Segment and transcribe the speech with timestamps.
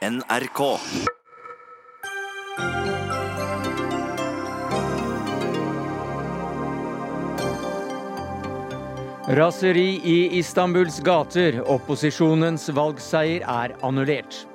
[0.00, 0.78] NRK.
[9.28, 11.60] Raseri i Istanbuls gater.
[11.68, 14.46] Opposisjonens valgseier er annullert.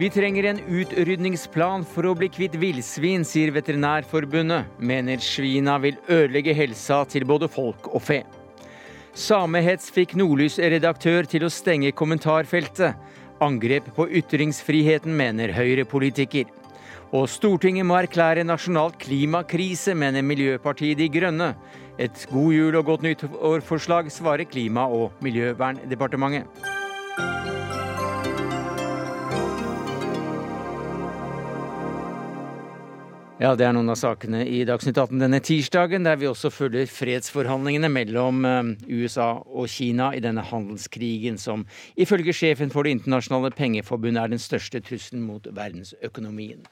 [0.00, 4.72] Vi trenger en utrydningsplan for å bli kvitt villsvin, sier Veterinærforbundet.
[4.80, 8.22] Mener svina vil ødelegge helsa til både folk og fe.
[9.12, 12.96] Samehets fikk Nordlys-redaktør til å stenge kommentarfeltet.
[13.40, 16.48] Angrep på ytringsfriheten, mener Høyre-politiker.
[17.14, 21.54] Og Stortinget må erklære nasjonalt klimakrise, mener Miljøpartiet De Grønne.
[21.98, 26.77] Et god jul og godt nytt år-forslag svarer Klima- og miljøverndepartementet.
[33.38, 36.88] Ja, Det er noen av sakene i Dagsnytt 18 denne tirsdagen, der vi også følger
[36.90, 41.62] fredsforhandlingene mellom eh, USA og Kina i denne handelskrigen som
[41.94, 46.66] ifølge sjefen for Det internasjonale pengeforbundet er den største trusselen mot verdensøkonomien.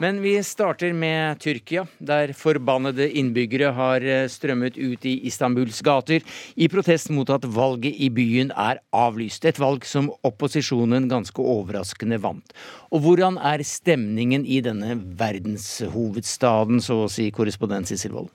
[0.00, 6.24] Men vi starter med Tyrkia, der forbannede innbyggere har eh, strømmet ut i Istanbuls gater
[6.56, 9.44] i protest mot at valget i byen er avlyst.
[9.44, 12.54] Et valg som opposisjonen ganske overraskende vant.
[12.92, 18.32] Og hvordan er stemningen i denne verdenshovedstaden, så å si, korrespondent Sissel Wold?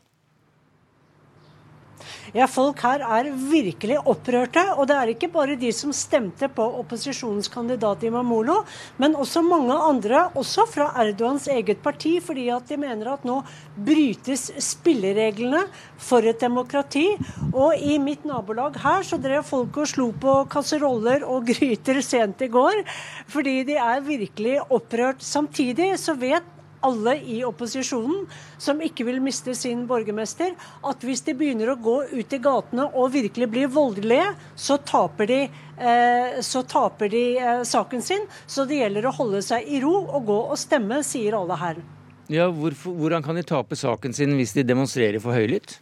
[2.35, 4.63] Ja, Folk her er virkelig opprørte.
[4.75, 8.63] Og det er ikke bare de som stemte på opposisjonens kandidat Imamolo,
[8.99, 13.39] men også mange andre, også fra Erdogans eget parti, fordi at de mener at nå
[13.77, 15.63] brytes spillereglene
[16.01, 17.05] for et demokrati.
[17.53, 22.43] Og i mitt nabolag her så drev folk og slo på kasseroller og gryter sent
[22.43, 22.83] i går,
[23.31, 25.23] fordi de er virkelig opprørt.
[25.23, 28.25] Samtidig så vet alle i opposisjonen
[28.61, 30.53] som ikke vil miste sin borgermester,
[30.85, 35.29] at hvis de begynner å gå ut i gatene og virkelig blir voldelige, så taper
[35.31, 35.39] de,
[35.77, 38.27] eh, så taper de eh, saken sin.
[38.45, 41.83] Så det gjelder å holde seg i ro og gå og stemme, sier alle her.
[42.27, 45.79] Ja, hvorfor, Hvordan kan de tape saken sin hvis de demonstrerer for høylytt?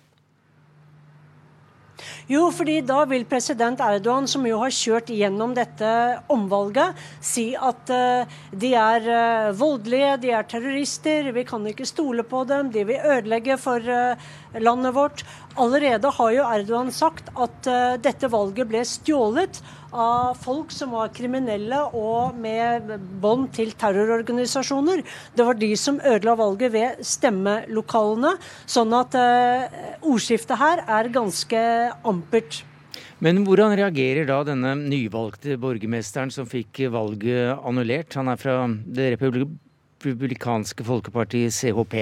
[2.25, 5.89] Jo, fordi da vil president Erdogan, som jo har kjørt gjennom dette
[6.33, 12.25] omvalget, si at uh, de er uh, voldelige, de er terrorister, vi kan ikke stole
[12.25, 14.17] på dem, de vil ødelegge for uh,
[14.57, 15.21] landet vårt.
[15.61, 17.67] Allerede har jo Erdogan sagt at
[18.03, 19.61] dette valget ble stjålet
[19.95, 22.89] av folk som var kriminelle og med
[23.23, 24.99] bånd til terrororganisasjoner.
[25.31, 28.33] Det var de som ødela valget ved stemmelokalene.
[28.67, 29.15] Sånn at
[30.03, 31.63] ordskiftet her er ganske
[32.15, 32.63] ampert.
[33.23, 38.15] Men hvordan reagerer da denne nyvalgte borgermesteren som fikk valget annullert?
[38.19, 41.95] Han er fra det republikanske folkepartiet CHP.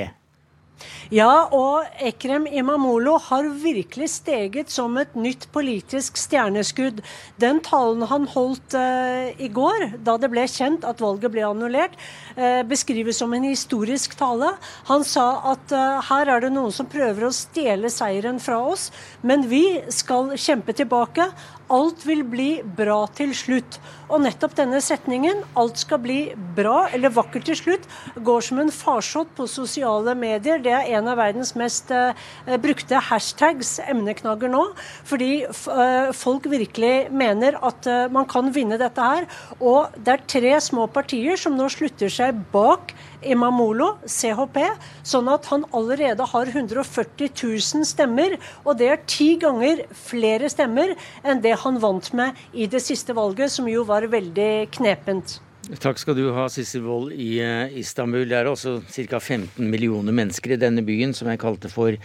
[1.14, 7.04] Ja, og Ekrem Imamolo har virkelig steget som et nytt politisk stjerneskudd.
[7.42, 11.98] Den talen han holdt uh, i går, da det ble kjent at valget ble annullert,
[12.38, 14.56] uh, beskrives som en historisk tale.
[14.90, 18.90] Han sa at uh, her er det noen som prøver å stjele seieren fra oss,
[19.22, 21.30] men vi skal kjempe tilbake.
[21.72, 23.78] Alt vil bli bra til slutt.
[24.12, 27.88] Og nettopp denne setningen, 'alt skal bli bra' eller 'vakkert til slutt',
[28.20, 30.60] går som en farsott på sosiale medier.
[30.60, 32.14] Det er en av verdens mest uh,
[32.58, 34.74] brukte hashtags, emneknagger nå.
[35.04, 39.26] Fordi uh, folk virkelig mener at uh, man kan vinne dette her.
[39.60, 42.94] Og det er tre små partier som nå slutter seg bak
[43.30, 44.60] Imamolo, CHP,
[45.08, 48.38] sånn at han allerede har 140 000 stemmer.
[48.66, 53.16] Og det er ti ganger flere stemmer enn det han vant med i det siste
[53.18, 55.40] valget, som jo var veldig knepent.
[55.80, 58.26] Takk skal du ha, Sissel Wold i eh, Istanbul.
[58.28, 59.20] Det er også ca.
[59.20, 61.96] 15 millioner mennesker i denne byen, som jeg kalte for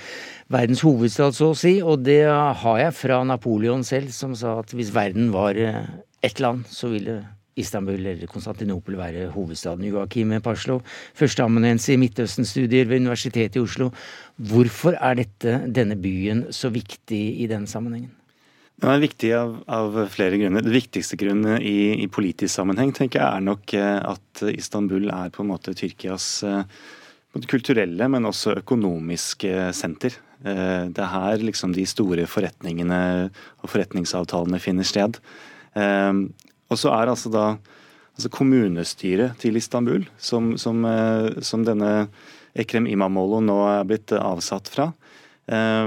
[0.53, 1.79] verdens hovedstad, så å si.
[1.83, 5.83] Og det har jeg fra Napoleon selv, som sa at hvis verden var eh,
[6.23, 7.25] ett land, så ville
[7.59, 9.87] Istanbul eller Konstantinopel være hovedstaden.
[9.89, 10.81] Joakim Paslo,
[11.19, 13.91] førsteamanuensis i Midtøsten-studier ved Universitetet i Oslo.
[14.37, 18.15] Hvorfor er dette, denne byen så viktig i den sammenhengen?
[18.79, 20.63] Den er viktig av, av, flere grunner.
[20.63, 25.33] Det viktigste grunnen i, i, politisk sammenheng tenker jeg er nok eh, at Istanbul er
[25.35, 26.63] på en måte Tyrkias eh,
[27.51, 30.15] kulturelle, men også økonomiske senter.
[30.47, 33.01] Eh, det er her liksom de store forretningene
[33.65, 35.19] og forretningsavtalene finner sted.
[36.69, 37.45] Og så er altså da
[38.19, 42.09] altså kommunestyret til Istanbul, som, som, eh, som, denne
[42.59, 44.91] Ekrem Imamolo nå er blitt avsatt fra.
[45.47, 45.87] Eh,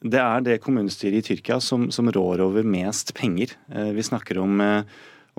[0.00, 3.54] det er det kommunestyret i Tyrkia som, som rår over mest penger.
[3.70, 4.58] Eh, vi snakker om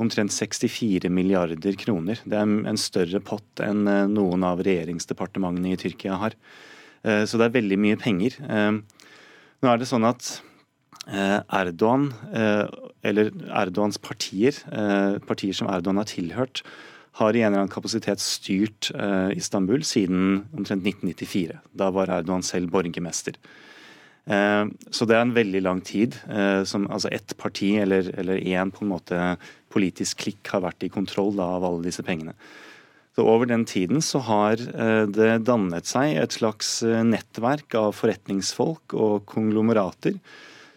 [0.01, 2.21] omtrent 64 milliarder kroner.
[2.23, 6.37] Det er en større pott enn noen av regjeringsdepartementene i Tyrkia har.
[7.03, 8.37] Så det er veldig mye penger.
[8.39, 10.31] Nå er det sånn at
[11.11, 12.07] Erdogan
[13.03, 16.63] eller Erdogans partier, eh, partier som Erdogan har tilhørt,
[17.19, 18.87] har i en eller annen kapasitet styrt
[19.35, 21.57] Istanbul siden omtrent 1994.
[21.75, 23.35] Da var Erdogan selv borgermester.
[24.23, 26.15] Så det er en veldig lang tid
[26.63, 28.07] som altså ett parti eller
[28.39, 29.37] én en
[29.67, 32.31] politisk klikk har vært i kontroll da, av alle disse pengene.
[33.15, 37.91] Så Over den tiden så har eh, det dannet seg et slags eh, nettverk av
[37.97, 40.15] forretningsfolk og konglomerater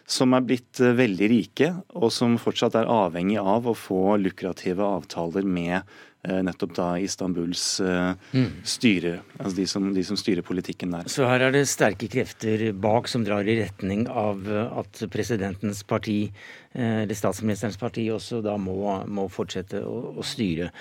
[0.07, 4.85] som er blitt eh, veldig rike, og som fortsatt er avhengig av å få lukrative
[4.97, 8.63] avtaler med nettopp da Istanbuls mm.
[8.65, 11.05] styre, altså de som, de som, styrer politikken der.
[11.05, 16.31] Så her er det sterke krefter bak som drar i retning av at presidentens parti,
[16.73, 20.71] eller statsministerens parti, også da må, må fortsette å, å styre.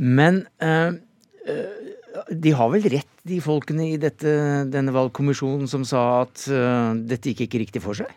[0.00, 0.96] Men eh,
[1.44, 1.92] Eh,
[2.30, 4.30] de har vel rett, de folkene i dette,
[4.70, 6.44] denne valgkommisjonen som sa at
[7.08, 8.10] dette gikk ikke riktig for seg?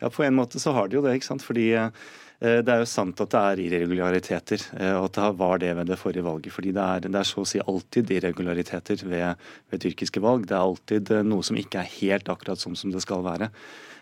[0.00, 1.16] Ja, På en måte så har de jo det.
[1.18, 1.44] ikke sant?
[1.44, 1.90] Fordi uh,
[2.38, 5.90] det er jo sant at det er irregulariteter, uh, og at det var det ved
[5.90, 6.52] det forrige valget.
[6.54, 10.46] fordi det er, det er så å si alltid irregulariteter ved, ved tyrkiske valg.
[10.46, 13.50] Det er alltid noe som ikke er helt akkurat sånn som det skal være.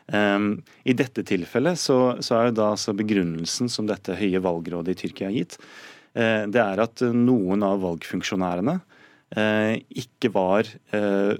[0.06, 4.94] Um, I dette tilfellet så, så er jo da altså begrunnelsen som dette høye valgrådet
[4.94, 5.56] i Tyrkia har gitt,
[6.14, 8.76] uh, det er at noen av valgfunksjonærene
[9.34, 11.34] uh, ikke var eh,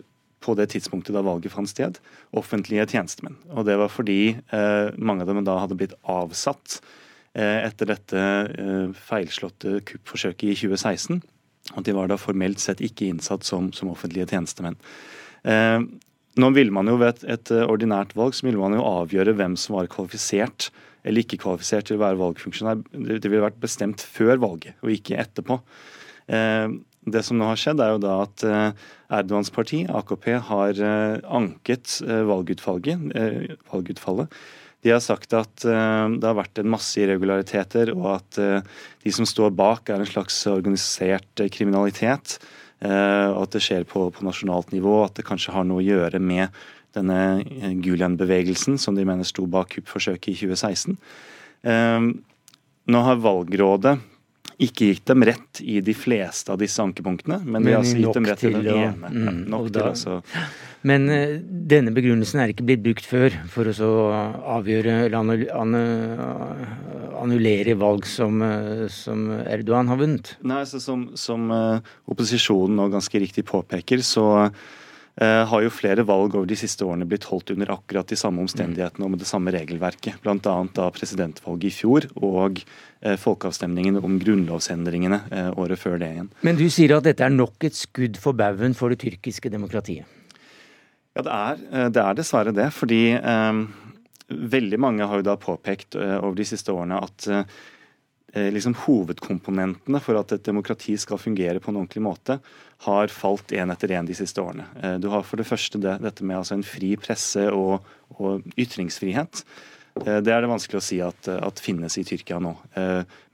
[0.44, 1.98] på det tidspunktet da valget fant sted,
[2.36, 3.38] offentlige tjenestemenn.
[3.56, 4.36] Og Det var fordi
[4.98, 6.80] mange av dem da hadde blitt avsatt
[7.36, 8.26] etter dette
[9.08, 11.22] feilslåtte kuppforsøket i 2016.
[11.74, 14.78] At de var da formelt sett ikke innsatt som, som offentlige tjenestemenn.
[16.36, 19.56] Nå ville man jo Ved et, et, ordinært valg så ville man jo avgjøre hvem
[19.60, 20.70] som var kvalifisert
[21.06, 22.82] eller ikke kvalifisert til å være valgfunksjonær.
[22.90, 25.60] Det ville vært bestemt før valget, og ikke etterpå.
[27.06, 28.70] Eh, det som nå har skjedd, er jo da at eh,
[29.18, 34.28] Erdogans parti, AKP, har eh, anket valgutfallet.
[34.84, 39.50] De har sagt at det har vært en masse irregulariteter, og at de som står
[39.56, 42.36] bak, er en slags organisert kriminalitet.
[42.84, 46.20] Og at det skjer på, på nasjonalt nivå, at det kanskje har noe å gjøre
[46.22, 46.54] med
[46.96, 50.96] denne eh, Gulen-bevegelsen som de mener sto bak kuppforsøket i 2016.
[51.68, 52.10] Ehm,
[52.86, 53.96] nå har valgrådet
[54.62, 58.16] ikke gitt dem rett i de fleste av disse ankepunktene, men, vi har altså gitt
[58.16, 59.10] dem rett til den ene.
[59.12, 60.44] Mm, nok da, til, altså.
[60.86, 61.34] Men uh,
[61.72, 63.92] denne begrunnelsen er ikke blitt brukt før for å
[64.56, 65.44] avgjøre eller
[67.20, 70.36] annullere valg som, uh, som, Erdogan har vunnet?
[70.46, 74.50] Nei, så Som, som uh, opposisjonen nå ganske riktig påpeker, så Eh,
[75.16, 79.06] har jo flere valg over de siste årene blitt holdt under akkurat de samme omstendighetene
[79.06, 80.18] og med det samme regelverket.
[80.20, 80.56] Bl.a.
[80.76, 86.28] da presidentvalget i fjor og eh, folkeavstemningen om grunnlovsendringene eh, året før det igjen.
[86.44, 90.04] Men du sier at dette er nok et skudd for baugen for det tyrkiske demokratiet?
[91.16, 92.68] Ja, det er, det er dessverre det.
[92.76, 93.62] Fordi eh,
[94.56, 97.30] veldig mange har jo da påpekt eh, over de siste årene at
[98.36, 102.34] Eh, liksom hovedkomponentene for at et demokrati skal fungere på en ordentlig måte,
[102.84, 104.66] har falt én etter én de siste årene.
[104.82, 107.86] Eh, du har for det første det, dette med altså en fri presse og,
[108.18, 109.42] og, ytringsfrihet.
[110.02, 112.52] Eh, det er det vanskelig å si at, at finnes i Tyrkia nå.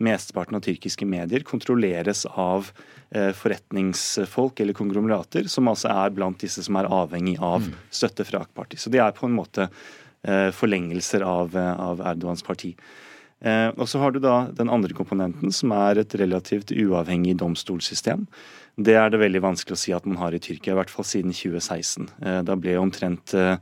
[0.03, 2.71] Mesteparten av tyrkiske medier kontrolleres av
[3.13, 7.75] forretningsfolk eller konglomerater, som altså er blant disse som er avhengig av mm.
[7.93, 8.79] støtte fra AK-parti.
[8.81, 9.67] Så de er på en måte
[10.57, 12.71] forlengelser av, av Erdogans parti.
[13.43, 18.27] Eh, og så har du da den andre komponenten, som er et relativt uavhengig domstolssystem.
[18.83, 21.07] Det er det veldig vanskelig å si at man har i Tyrkia, i hvert fall
[21.07, 22.09] siden 2016.
[22.25, 23.55] Eh, da ble omtrent eh,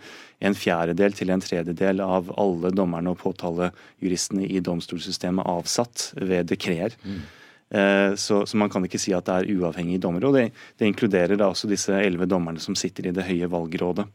[0.46, 6.96] en fjerdedel til en tredjedel av alle dommerne og påtalejuristene i domstolssystemet avsatt ved dekreer.
[7.04, 7.20] Mm.
[8.18, 10.26] Så, så, man kan ikke si at det er uavhengige dommere.
[10.26, 14.08] og det, det, inkluderer da også disse elleve dommerne som sitter i det høye valgrådet.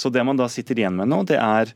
[0.00, 1.74] Så det man da sitter igjen med nå, det er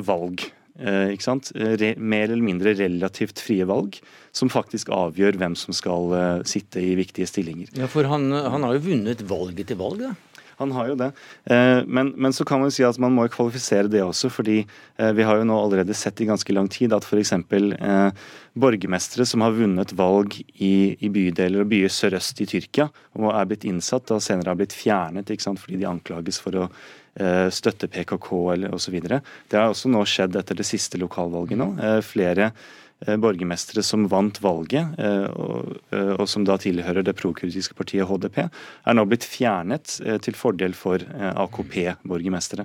[0.00, 0.46] valg.
[0.74, 1.52] Eh, ikke sant?
[1.54, 4.00] Re mer eller mindre relativt frie valg,
[4.34, 7.70] som faktisk avgjør hvem som skal uh, sitte i viktige stillinger.
[7.78, 10.14] Ja, For han, han har jo vunnet valget til valg, da?
[10.60, 11.10] Han har jo det.
[11.50, 14.62] Eh, men, men, så kan man si at man må kvalifisere det også, fordi
[14.94, 17.32] vi har jo nå allerede sett i ganske lang tid at f.eks.
[17.34, 22.86] Eh, borgermestere som har vunnet valg i, i bydeler og byer sørøst i Tyrkia,
[23.18, 26.62] og er blitt innsatt og senere har blitt fjernet ikke sant, fordi de anklages for
[26.62, 26.68] å
[27.14, 28.28] Eh, støtte PKK
[28.74, 28.94] osv.
[29.06, 31.68] Det har også nå skjedd etter det siste lokalvalget nå.
[31.78, 32.72] Eh, flere eh,
[33.20, 34.94] borgermestere som vant valget,
[35.36, 40.76] og, og som da tilhører det prokurdiske partiet HDP, er nå blitt fjernet til fordel
[40.78, 41.02] for
[41.44, 42.64] AKP-borgermestere.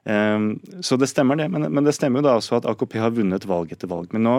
[0.00, 3.74] Så det stemmer det, men, det stemmer jo da også at AKP har vunnet valg
[3.74, 4.08] etter valg.
[4.16, 4.36] Men nå,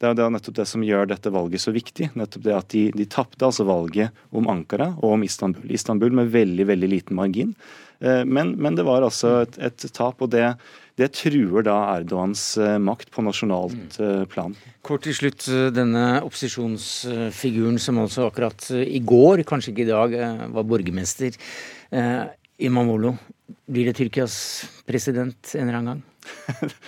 [0.00, 2.08] det er jo nettopp det som gjør dette valget så viktig.
[2.16, 5.68] nettopp det at De, de tapte altså valget om Ankara og om Istanbul.
[5.68, 7.52] Istanbul med veldig veldig liten margin.
[8.00, 10.48] Men, men det var altså et, et tap, og det,
[11.00, 14.04] det truer da Erdogans eh, makt på nasjonalt mm.
[14.04, 14.54] eh, plan.
[14.84, 20.16] Kort til slutt, eh, denne opposisjonsfiguren som altså akkurat i går, kanskje ikke i dag,
[20.52, 21.38] var borgermester.
[22.62, 23.14] Imamolo,
[23.66, 24.36] blir det Tyrkias
[24.88, 26.72] president en eller annen gang?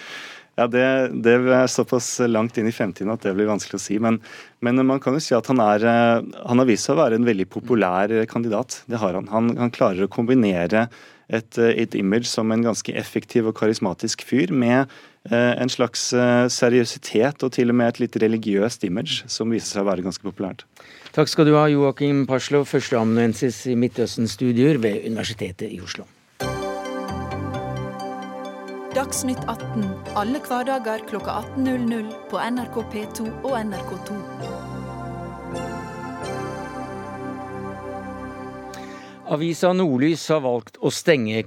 [0.54, 0.84] Ja, det,
[1.26, 3.96] det, er såpass langt inn i fremtiden at det blir vanskelig å si.
[3.98, 4.20] Men,
[4.62, 5.82] men man kan jo si at han, er,
[6.22, 8.76] han har vist seg å være en veldig populær kandidat.
[8.86, 9.26] Det har han.
[9.32, 10.86] Han, han klarer å kombinere
[11.28, 14.86] et, eh, et, image som en ganske effektiv og karismatisk fyr, med
[15.30, 19.72] eh, en slags eh, seriøsitet og til og med et litt religiøst image, som viser
[19.72, 20.66] seg å være ganske populært.
[21.14, 26.06] Takk skal du ha, Joakim Paslov, førsteamanuensis i Midtøsten-studier ved Universitetet i Oslo.
[28.94, 34.18] Dagsnytt 18 alle hverdager kl 18.00 på NRK P2 og NRK2.
[39.34, 41.42] Avisa Nordlys har valgt å stenge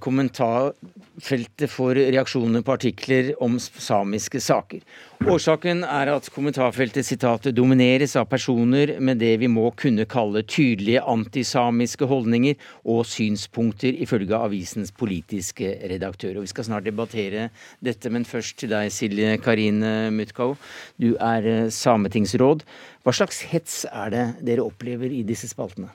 [1.18, 4.82] kommentarfeltet for reaksjoner på artikler om samiske saker.
[5.26, 11.02] Årsaken er at kommentarfeltet sitat, domineres av personer med det vi må kunne kalle tydelige
[11.02, 12.56] antisamiske holdninger
[12.86, 16.38] og synspunkter, ifølge avisens politiske redaktør.
[16.38, 17.50] Og Vi skal snart debattere
[17.82, 20.56] dette, men først til deg, Silje Karine Mutkau.
[20.98, 22.64] Du er eh, sametingsråd.
[23.04, 25.90] Hva slags hets er det dere opplever i disse spaltene?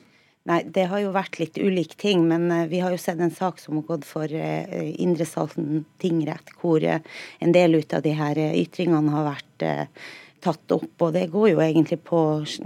[0.50, 3.30] Nei, det har jo vært litt ulike ting, men eh, vi har jo sett en
[3.30, 6.98] sak som har gått for eh, Indre Salten tingrett, hvor eh,
[7.38, 9.66] en del ut av de her ytringene har vært
[10.42, 10.90] tatt opp.
[10.98, 12.20] Og det går jo egentlig på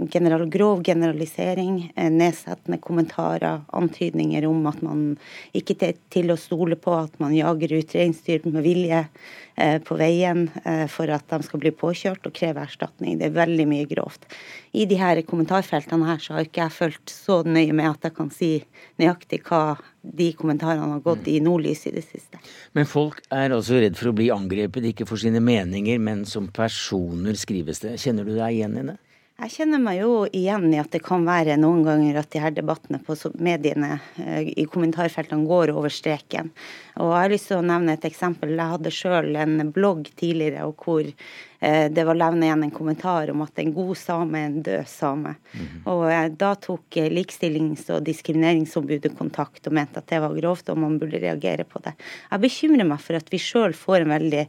[0.09, 5.03] general, grov generalisering, nedsettende kommentarer, antydninger om at man
[5.53, 9.03] ikke er til å stole på, at man jager ut reinsdyr med vilje.
[9.57, 13.15] Eh, på veien eh, for at de skal bli påkjørt og kreve erstatning.
[13.17, 14.27] Det er veldig mye grovt.
[14.77, 18.13] I de her kommentarfeltene her så har ikke jeg fulgt så nøye med at jeg
[18.19, 18.51] kan si
[19.01, 22.37] nøyaktig hva de kommentarene har gått i nordlys i det siste.
[22.77, 26.51] Men folk er altså redd for å bli angrepet, ikke for sine meninger, men som
[26.53, 27.97] personer, skrives det.
[28.03, 28.99] Kjenner du deg igjen i det?
[29.37, 32.55] Jeg kjenner meg jo igjen i at det kan være noen ganger at de her
[32.55, 36.49] debattene på mediene eh, i kommentarfeltene går over streken.
[36.97, 38.55] Og Jeg har lyst til å nevne et eksempel.
[38.57, 43.29] Jeg hadde sjøl en blogg tidligere og hvor eh, det var levnet igjen en kommentar
[43.35, 45.35] om at en god same er en død same.
[45.53, 45.85] -hmm.
[45.85, 50.81] Og eh, Da tok Likestillings- og diskrimineringsombudet kontakt og mente at det var grovt og
[50.81, 51.93] man burde reagere på det.
[52.31, 54.47] Jeg bekymrer meg for at vi sjøl får en veldig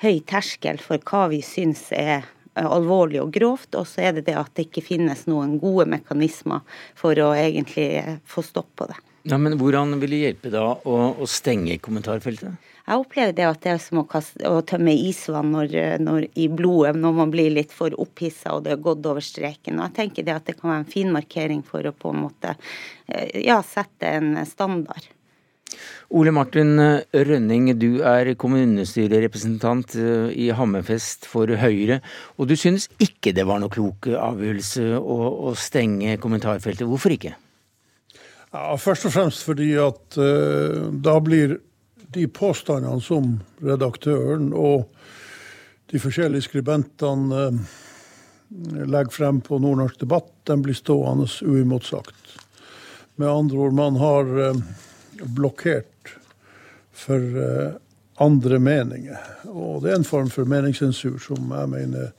[0.00, 2.24] høy terskel for hva vi syns er
[2.66, 6.64] alvorlig og grovt, og så er det det at det ikke finnes noen gode mekanismer
[6.98, 8.98] for å egentlig eh, få stopp på det.
[9.28, 12.68] Ja, men Hvordan vil det hjelpe da å, å stenge kommentarfeltet?
[12.90, 16.48] Jeg opplever det at det er som å, kaste, å tømme isvann når, når, i
[16.50, 19.78] blodet når man blir litt for opphissa og det har gått over streken.
[19.78, 22.24] Og jeg tenker det at det kan være en fin markering for å på en
[22.24, 25.06] måte eh, ja, sette en standard.
[26.10, 26.74] Ole Martin
[27.14, 32.00] Rønning, du er kommunestyrerepresentant eh, i Hammerfest for Høyre.
[32.34, 35.18] Og du synes ikke det var noe klok avgjørelse å,
[35.50, 36.88] å stenge kommentarfeltet.
[36.90, 37.36] Hvorfor ikke?
[38.50, 41.60] Ja, først og fremst fordi at uh, da blir
[42.10, 44.88] de påstandene som redaktøren og
[45.92, 47.78] de forskjellige skribentene uh,
[48.82, 52.34] legger frem på Nordnorsk debatt, den blir stående uimotsagt.
[53.22, 54.64] Med andre ord, man har uh,
[55.24, 56.14] blokkert
[57.00, 57.78] for eh,
[58.20, 59.30] andre meninger.
[59.48, 62.10] Og det er en form for meningssensur som jeg mener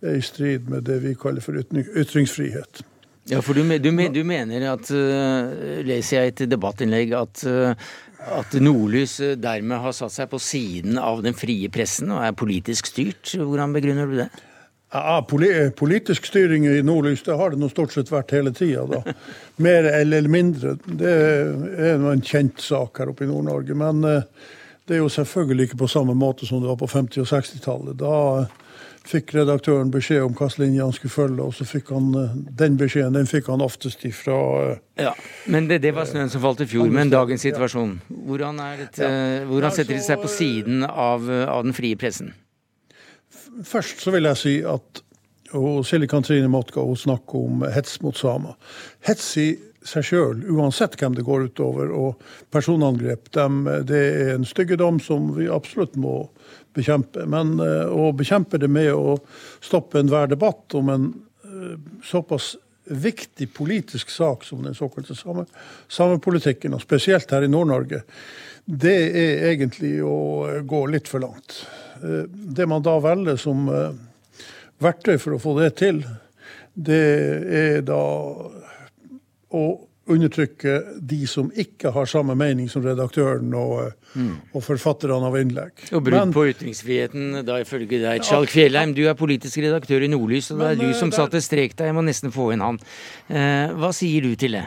[0.00, 2.84] er i strid med det vi kaller for ytringsfrihet.
[3.30, 7.90] Ja, for du, du, du mener at, uh, leser jeg et debattinnlegg, at, uh,
[8.40, 12.88] at Nordlys dermed har satt seg på siden av den frie pressen og er politisk
[12.90, 13.34] styrt.
[13.36, 14.30] Hvordan begrunner du det?
[14.92, 15.26] Ja,
[15.76, 19.02] Politisk styring i Nordlys det har det nå stort sett vært hele tida.
[19.62, 20.74] Mer eller mindre.
[20.84, 23.76] Det er en kjent sak her oppe i Nord-Norge.
[23.78, 24.26] Men eh,
[24.90, 28.00] det er jo selvfølgelig ikke på samme måte som det var på 50- og 60-tallet.
[28.02, 28.58] Da eh,
[29.06, 32.82] fikk redaktøren beskjed om hvilken linje han skulle følge, og så fikk han eh, den
[32.82, 34.42] beskjeden den fikk han oftest ifra
[34.98, 35.14] Ja,
[35.46, 36.90] Men det, det var snøen som falt i fjor.
[36.90, 38.58] Men dagens situasjon, hvordan,
[38.98, 39.14] det,
[39.46, 42.34] hvordan setter de seg på siden av, av den frie pressen?
[43.66, 45.04] Først så vil jeg si at
[45.58, 48.54] og Silje Katrine Motka hun snakker om hets mot samer.
[49.06, 49.48] Hets i
[49.86, 52.20] seg sjøl, uansett hvem det går utover, og
[52.52, 56.22] personangrep, dem, det er en styggedom som vi absolutt må
[56.76, 57.24] bekjempe.
[57.30, 59.16] Men uh, å bekjempe det med å
[59.64, 61.08] stoppe enhver debatt om en
[61.48, 62.52] uh, såpass
[62.90, 65.46] viktig politisk sak som den såkalte same,
[65.88, 68.02] samepolitikken, og spesielt her i Nord-Norge,
[68.70, 71.62] det er egentlig å gå litt for langt.
[72.02, 73.92] Eh, det man da velger som eh,
[74.80, 76.02] verktøy for å få det til,
[76.74, 77.04] det
[77.60, 78.00] er da
[79.50, 79.64] å
[80.10, 80.76] undertrykke
[81.06, 84.32] de som ikke har samme mening som redaktøren og, mm.
[84.56, 85.84] og forfatterne av innlegg.
[85.94, 88.24] Og brudd på ytringsfriheten, da ifølge deg.
[88.26, 91.76] Skjalg Fjellheim, du er politisk redaktør i Nordlys, og det er du som satte strek
[91.78, 91.90] der.
[91.90, 92.80] Jeg må nesten få inn han.
[93.28, 94.66] Eh, hva sier du til det?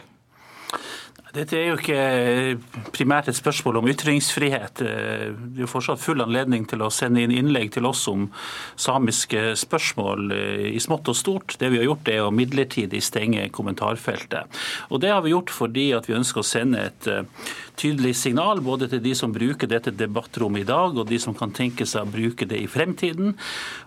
[1.34, 4.84] Dette er jo ikke primært et spørsmål om ytringsfrihet.
[4.84, 8.28] Det er jo fortsatt full anledning til å sende inn innlegg til oss om
[8.78, 11.56] samiske spørsmål eh, i smått og stort.
[11.58, 14.62] Det vi har gjort, er å midlertidig stenge kommentarfeltet.
[14.94, 17.26] Og Det har vi gjort fordi at vi ønsker å sende et eh,
[17.80, 21.54] tydelig signal både til de som bruker dette debattrommet i dag, og de som kan
[21.56, 23.36] tenke seg å bruke det i fremtiden,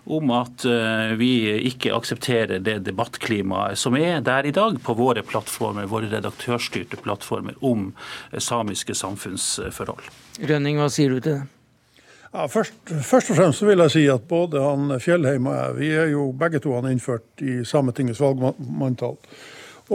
[0.05, 1.31] om at eh, vi
[1.69, 7.59] ikke aksepterer det debattklimaet som er der i dag på våre plattformer, våre redaktørstyrte plattformer
[7.65, 7.91] om
[8.31, 10.09] eh, samiske samfunnsforhold.
[10.47, 11.45] Rønning, hva sier du til det?
[12.33, 12.75] Ja, først,
[13.07, 16.25] først, og fremst vil jeg si at både han Fjellheim og jeg vi er jo
[16.37, 19.15] begge to han innført i Sametingets valgmanntall.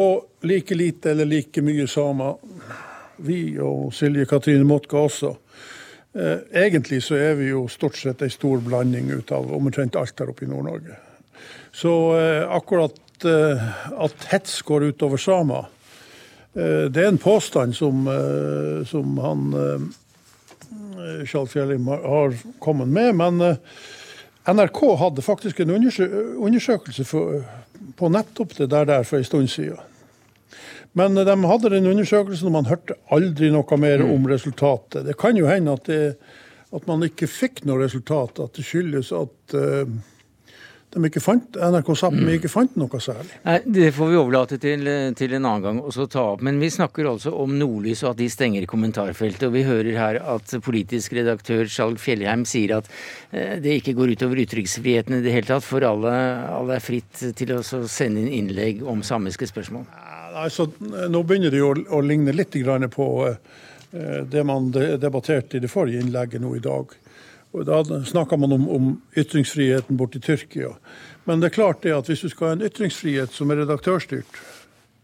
[0.01, 2.41] Og like lite eller like mye samer
[3.17, 5.35] vi og Silje Katrine Motka også.
[6.15, 10.19] Eh, egentlig så er vi jo stort sett ei stor blanding ut av omtrent alt
[10.21, 10.99] her oppe i Nord-Norge.
[11.73, 13.63] Så eh, akkurat eh,
[14.05, 15.71] at hets går utover samer,
[16.53, 18.03] det er en påstand som,
[18.85, 19.55] som han
[21.25, 21.55] Skjalg
[22.05, 23.15] har kommet med.
[23.17, 23.41] Men
[24.45, 27.07] NRK hadde faktisk en undersøkelse
[27.97, 29.81] på nettopp det der for en stund siden.
[30.99, 35.07] Men de hadde den undersøkelsen, og man hørte aldri noe mer om resultatet.
[35.07, 36.17] Det kan jo hende at, det,
[36.73, 39.57] at man ikke fikk noe resultat, at det skyldes at
[40.93, 42.31] de ikke fant, NRK Sápmi mm.
[42.37, 43.33] ikke fant noe særlig.
[43.47, 46.45] Nei, Det får vi overlate til, til en annen gang og ta opp.
[46.45, 49.47] Men vi snakker altså om Nordlys og at de stenger kommentarfeltet.
[49.49, 52.93] Og vi hører her at politisk redaktør Skjalg Fjellheim sier at
[53.33, 56.13] det ikke går utover ytringsfriheten i det hele tatt, for alle,
[56.53, 59.89] alle er fritt til å sende inn innlegg om samiske spørsmål.
[60.33, 62.57] Altså, nå begynner det jo å, å ligne litt
[62.95, 63.39] på eh,
[64.25, 66.95] det man debatterte i det forrige innlegget nå i dag.
[67.53, 70.73] Og da snakka man om, om, ytringsfriheten borti Tyrkia.
[71.25, 74.41] Men det er klart det at hvis du skal ha en ytringsfrihet som er redaktørstyrt,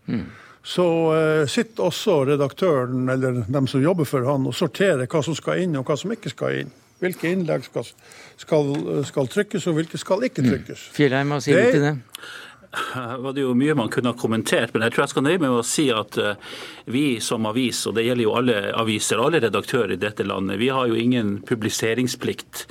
[0.09, 0.25] mm.
[0.65, 5.37] så uh, sitter også redaktøren eller dem som jobber for han og sorterer hva som
[5.37, 6.73] skal inn og hva som ikke skal inn.
[6.99, 7.87] Hvilke innlegg skal,
[8.41, 8.73] skal,
[9.07, 10.49] skal trykkes og hvilke skal ikke mm.
[10.51, 10.89] trykkes.
[10.89, 10.95] Mm.
[10.97, 11.97] Fjellheim, hva sier du til det?
[13.19, 15.49] var det jo mye man kunne ha kommentert, men jeg tror jeg skal nøye meg
[15.49, 16.57] med å si at eh,
[16.93, 20.71] vi som avis, og det gjelder jo alle aviser, alle redaktører i dette landet, vi
[20.73, 22.67] har jo ingen publiseringsplikt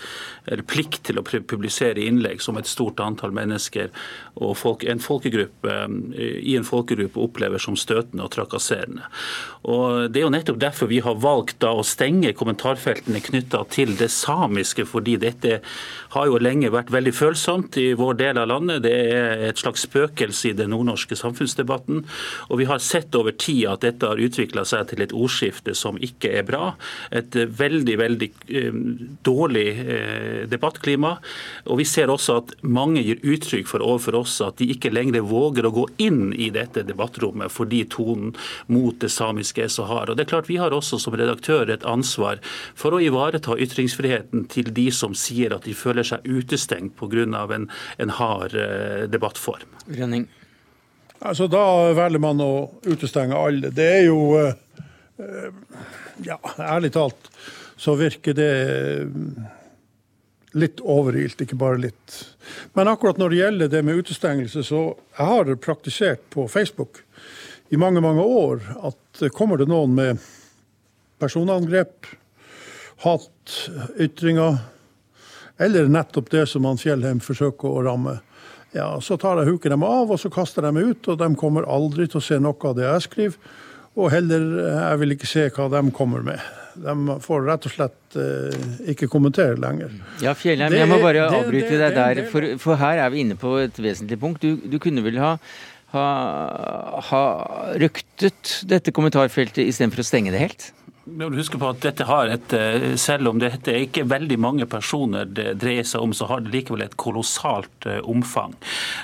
[0.48, 3.90] eller plikt til å publisere innlegg som et stort antall mennesker
[4.40, 5.74] og folk, en folkegruppe,
[6.16, 9.10] eh, i en folkegruppe opplever som støtende og trakasserende.
[9.68, 13.96] Og Det er jo nettopp derfor vi har valgt da å stenge kommentarfeltene knytta til
[13.98, 15.60] det samiske, fordi dette
[16.14, 18.84] har jo lenge vært veldig følsomt i vår del av landet.
[18.86, 22.04] Det er et slags spøkelse i den nordnorske samfunnsdebatten.
[22.52, 25.98] Og vi har sett over tid at dette har utvikla seg til et ordskifte som
[26.04, 26.74] ikke er bra.
[27.16, 28.82] Et veldig, veldig eh,
[29.26, 31.18] dårlig eh, debattklima.
[31.68, 35.26] Og vi ser også at mange gir uttrykk for overfor oss at de ikke lenger
[35.28, 38.34] våger å gå inn i dette debattrommet fordi tonen
[38.72, 40.12] mot det samiske er så hard.
[40.12, 42.40] Og det er klart Vi har også som redaktør et ansvar
[42.78, 47.18] for å ivareta ytringsfriheten til de som sier at de føler seg utestengt pga.
[47.18, 49.77] En, en hard eh, debattform.
[49.86, 50.28] Rønning.
[51.20, 52.52] Altså, Da velger man å
[52.86, 53.72] utestenge alle.
[53.74, 55.52] Det er jo eh,
[56.26, 57.32] Ja, ærlig talt
[57.78, 58.54] så virker det
[60.58, 62.16] litt overilt, ikke bare litt.
[62.74, 64.82] Men akkurat når det gjelder det med utestengelse, så
[65.18, 67.04] jeg har praktisert på Facebook
[67.70, 70.24] i mange, mange år at kommer det noen med
[71.22, 72.08] personangrep,
[73.04, 74.58] hatytringer,
[75.62, 78.18] eller nettopp det som han Fjellheim forsøker å ramme,
[78.78, 81.32] ja, så tar jeg huker dem av, og så kaster jeg dem ut, og de
[81.40, 83.56] kommer aldri til å se noe av det jeg skriver.
[83.98, 86.42] Og heller, jeg vil ikke se hva de kommer med.
[86.78, 89.96] De får rett og slett eh, ikke kommentere lenger.
[90.22, 93.56] Ja, Fjellheim, jeg må bare avbryte deg der, for, for, her er vi inne på
[93.64, 94.46] et vesentlig punkt.
[94.46, 95.34] Du, du kunne vel ha,
[95.96, 96.06] ha,
[97.10, 97.24] ha
[97.82, 100.70] røktet dette kommentarfeltet istedenfor å stenge det helt?
[101.08, 105.26] Husk på at dette har et, eh, Selv om dette er ikke veldig mange personer
[105.26, 108.54] det dreier seg om, så har det likevel et kolossalt eh, omfang.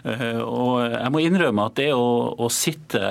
[0.04, 3.02] Eh, og jeg må innrømme at det å, å sitte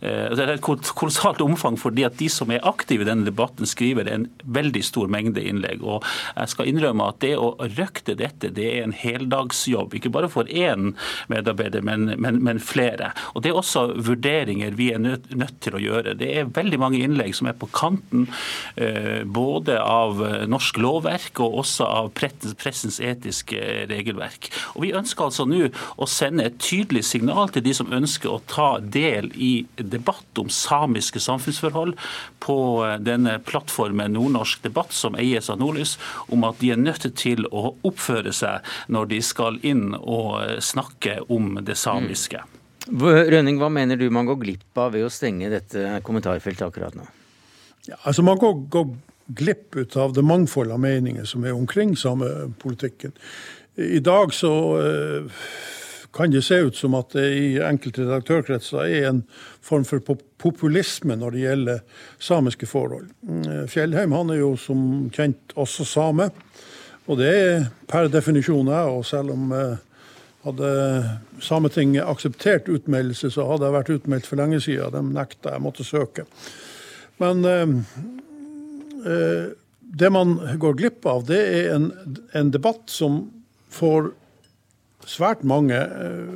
[0.00, 4.08] Det er et kolossalt omfang fordi at de som er aktive i denne debatten, skriver
[4.10, 5.82] en veldig stor mengde innlegg.
[5.82, 6.04] Og
[6.36, 9.96] jeg skal innrømme at det å røkte dette, det er en heldagsjobb.
[9.98, 10.92] Ikke bare for én
[11.32, 13.12] medarbeider, men, men, men flere.
[13.34, 16.16] Og Det er også vurderinger vi er nødt, nødt til å gjøre.
[16.18, 18.17] Det er veldig mange innlegg som er på kanten
[18.76, 23.58] Eh, både av eh, norsk lovverk og også av pressens etiske
[23.90, 24.50] regelverk.
[24.76, 28.42] Og Vi ønsker altså nå å sende et tydelig signal til de som ønsker å
[28.50, 31.96] ta del i debatt om samiske samfunnsforhold
[32.44, 35.96] på eh, denne plattformen Nordnorsk debatt, som eies av Nordlys,
[36.32, 41.20] om at de er nødt til å oppføre seg når de skal inn og snakke
[41.32, 42.40] om det samiske.
[42.40, 42.58] Mm.
[42.88, 47.04] Rønning, hva mener du man går glipp av ved å stenge dette kommentarfeltet akkurat nå?
[47.88, 48.90] Ja, altså Man går, går
[49.36, 53.12] glipp ut av det mangfoldet av meninger som er omkring samepolitikken.
[53.78, 55.42] I dag så eh,
[56.12, 59.22] kan det se ut som at det i enkelte redaktørkretser er en
[59.64, 60.02] form for
[60.40, 61.82] populisme når det gjelder
[62.18, 63.08] samiske forhold.
[63.22, 64.80] Mm, Fjellheim han er jo som
[65.14, 66.30] kjent også same,
[67.08, 68.96] og det er per definisjon jeg.
[68.98, 69.76] Og selv om eh,
[70.44, 70.72] hadde
[71.40, 74.92] Sametinget akseptert utmeldelse, så hadde jeg vært utmeldt for lenge siden.
[74.92, 76.26] De nekta jeg måtte søke.
[77.22, 77.74] Men eh,
[79.12, 79.50] eh,
[79.80, 81.90] det man går glipp av, det er en,
[82.36, 83.20] en debatt som
[83.72, 84.12] får
[85.08, 86.34] svært mange eh,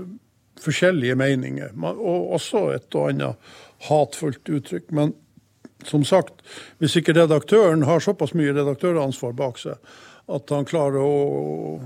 [0.63, 3.53] forskjellige meninger, og også et og annet
[3.89, 4.91] hatfullt uttrykk.
[4.95, 5.15] Men
[5.87, 6.43] som sagt,
[6.79, 9.79] hvis ikke redaktøren har såpass mye redaktøransvar bak seg
[10.33, 11.81] at han klarer å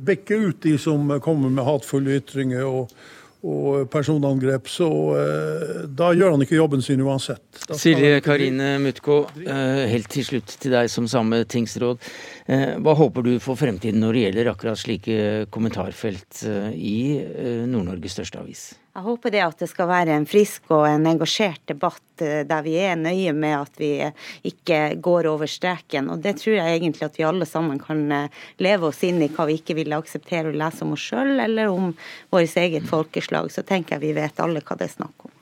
[0.00, 2.94] bikke ut de som kommer med hatefulle ytringer og
[3.40, 7.44] og personangrep, så uh, da gjør han ikke jobben sin uansett.
[7.78, 12.02] Silje Karine Mutko, uh, helt til slutt til deg som samme tingsråd.
[12.50, 17.64] Uh, hva håper du for fremtiden når det gjelder akkurat slike kommentarfelt eh, i eh,
[17.68, 18.70] Nord-Norges største avis?
[18.90, 22.64] Jeg håper det at det skal være en frisk og en engasjert debatt eh, der
[22.66, 23.90] vi er nøye med at vi
[24.50, 26.08] ikke går over streken.
[26.10, 29.30] Og det tror jeg egentlig at vi alle sammen kan eh, leve oss inn i
[29.30, 31.92] hva vi ikke ville akseptere å lese om oss sjøl eller om
[32.34, 33.52] vårt eget folkeslag.
[33.54, 35.36] Så tenker jeg vi vet alle hva det er snakk om.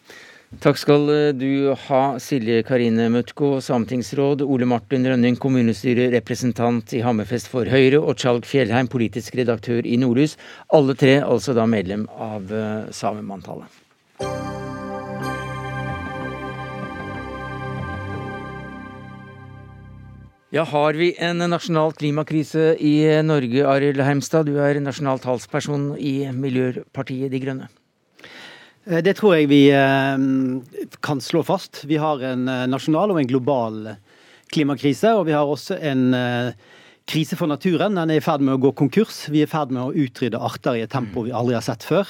[0.48, 7.50] Takk skal eh, du ha, Silje Karine Møtko, sametingsråd, Ole Martin Rønning, kommunestyrerepresentant i Hammerfest
[7.52, 10.38] for Høyre, og Tjalg Fjellheim, politisk redaktør i Nordlys.
[10.72, 13.68] Alle tre altså da medlem av uh, Samemanntallet.
[20.48, 24.48] Ja, Har vi en nasjonal klimakrise i Norge, Arild Heimstad?
[24.48, 27.68] Du er nasjonal talsperson i Miljøpartiet De Grønne.
[28.88, 30.16] Eh, det tror jeg vi eh,
[31.04, 31.84] kan slå fast.
[31.88, 33.78] Vi har en eh, nasjonal og en global
[34.52, 35.12] klimakrise.
[35.18, 36.08] Og vi har også en
[37.08, 37.96] krise for naturen.
[37.96, 39.26] Den er i ferd med å gå konkurs.
[39.32, 41.84] Vi er i ferd med å utrydde arter i et tempo vi aldri har sett
[41.84, 42.08] før.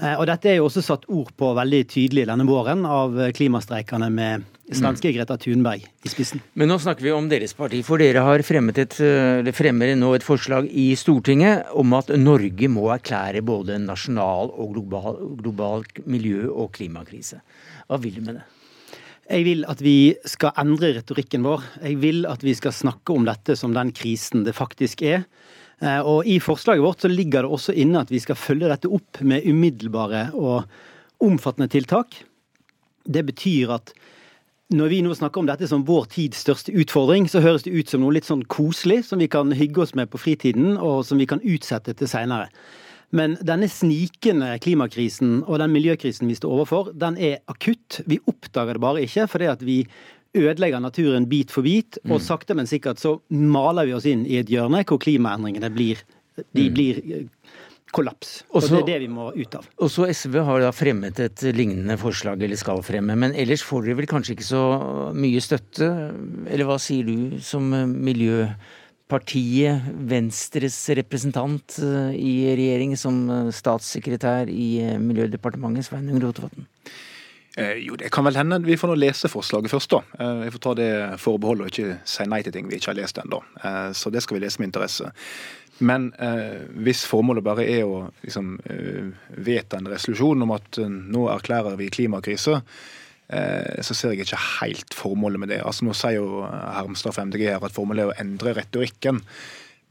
[0.00, 4.46] Og dette er jo også satt ord på veldig tydelig denne våren av klimastreikerne med
[4.72, 5.14] svenske mm.
[5.16, 6.40] Greta Thunberg i spissen.
[6.58, 8.96] Men nå snakker vi om deres parti, for dere har fremmet et,
[9.54, 14.74] fremmer nå et forslag i Stortinget om at Norge må erklære både en nasjonal og
[14.76, 17.42] global, global miljø- og klimakrise.
[17.88, 18.48] Hva vil du med det?
[19.32, 21.62] Jeg vil at vi skal endre retorikken vår.
[21.84, 25.22] Jeg vil at vi skal snakke om dette som den krisen det faktisk er.
[25.82, 28.90] Eh, og I forslaget vårt så ligger det også inne at vi skal følge dette
[28.90, 30.68] opp med umiddelbare og
[31.22, 32.22] omfattende tiltak.
[33.02, 33.94] Det betyr at
[34.72, 37.90] når vi nå snakker om dette som vår tids største utfordring, så høres det ut
[37.90, 41.20] som noe litt sånn koselig som vi kan hygge oss med på fritiden, og som
[41.20, 42.48] vi kan utsette til seinere.
[43.12, 48.00] Men denne snikende klimakrisen og den miljøkrisen vi står overfor, den er akutt.
[48.08, 49.82] Vi oppdager det bare ikke fordi at vi
[50.34, 52.24] ødelegger naturen bit for bit, og mm.
[52.24, 56.00] sakte, men sikkert så maler vi oss inn i et hjørne hvor klimaendringene blir,
[56.56, 56.74] de mm.
[56.76, 57.02] blir
[57.92, 58.42] kollaps.
[58.52, 59.66] Og det er det vi må ut av.
[59.84, 63.16] Og så SV har da fremmet et lignende forslag, eller skal fremme.
[63.18, 64.62] Men ellers får dere vel kanskje ikke så
[65.12, 65.88] mye støtte?
[66.48, 69.76] Eller hva sier du som Miljøpartiet
[70.08, 73.14] Venstres representant eh, i regjering, som
[73.52, 76.64] statssekretær i eh, Miljødepartementet, Sveinung Rotevatn?
[77.56, 79.90] Eh, jo, Det kan vel hende vi får nå lese forslaget først.
[79.90, 80.02] da.
[80.18, 83.00] Eh, vi får ta det forbeholdet og ikke si nei til ting vi ikke har
[83.00, 83.42] lest ennå.
[83.64, 85.12] Eh, så det skal vi lese med interesse.
[85.80, 90.88] Men eh, hvis formålet bare er å liksom, eh, vedta en resolusjon om at eh,
[90.88, 92.60] nå erklærer vi klimakrise,
[93.28, 95.62] eh, så ser jeg ikke helt formålet med det.
[95.64, 99.20] Altså Nå sier jo Hermstad fra MDG her at formålet er å endre retorikken.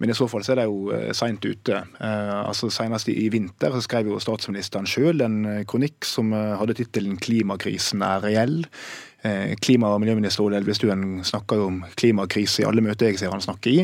[0.02, 1.78] Men i så fall så er det jo eh, seint ute.
[1.78, 6.76] Eh, altså Senest i vinter så skrev jo statsministeren sjøl en eh, kronikk som hadde
[6.80, 8.66] tittelen 'Klimakrisen er reell'.
[9.62, 13.44] Klima- og miljøminister Ola Elvestuen snakker jo om klimakrise i alle møter jeg ser han
[13.44, 13.84] snakker i.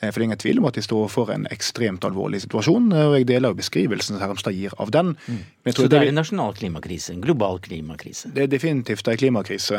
[0.00, 3.14] For det er ingen tvil om at de står for en ekstremt alvorlig situasjon, og
[3.14, 5.14] jeg deler jo beskrivelsen Hermstad gir av den.
[5.30, 5.38] Mm.
[5.70, 7.14] Så det er en nasjonal klimakrise?
[7.14, 8.32] En global klimakrise?
[8.34, 9.78] Det er definitivt en klimakrise.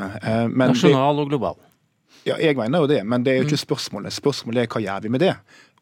[0.56, 1.60] nasjonal og global?
[2.24, 3.66] Ja, jeg mener jo det, men det er jo ikke mm.
[3.66, 4.16] spørsmålet.
[4.16, 5.34] Spørsmålet er hva gjør vi med det?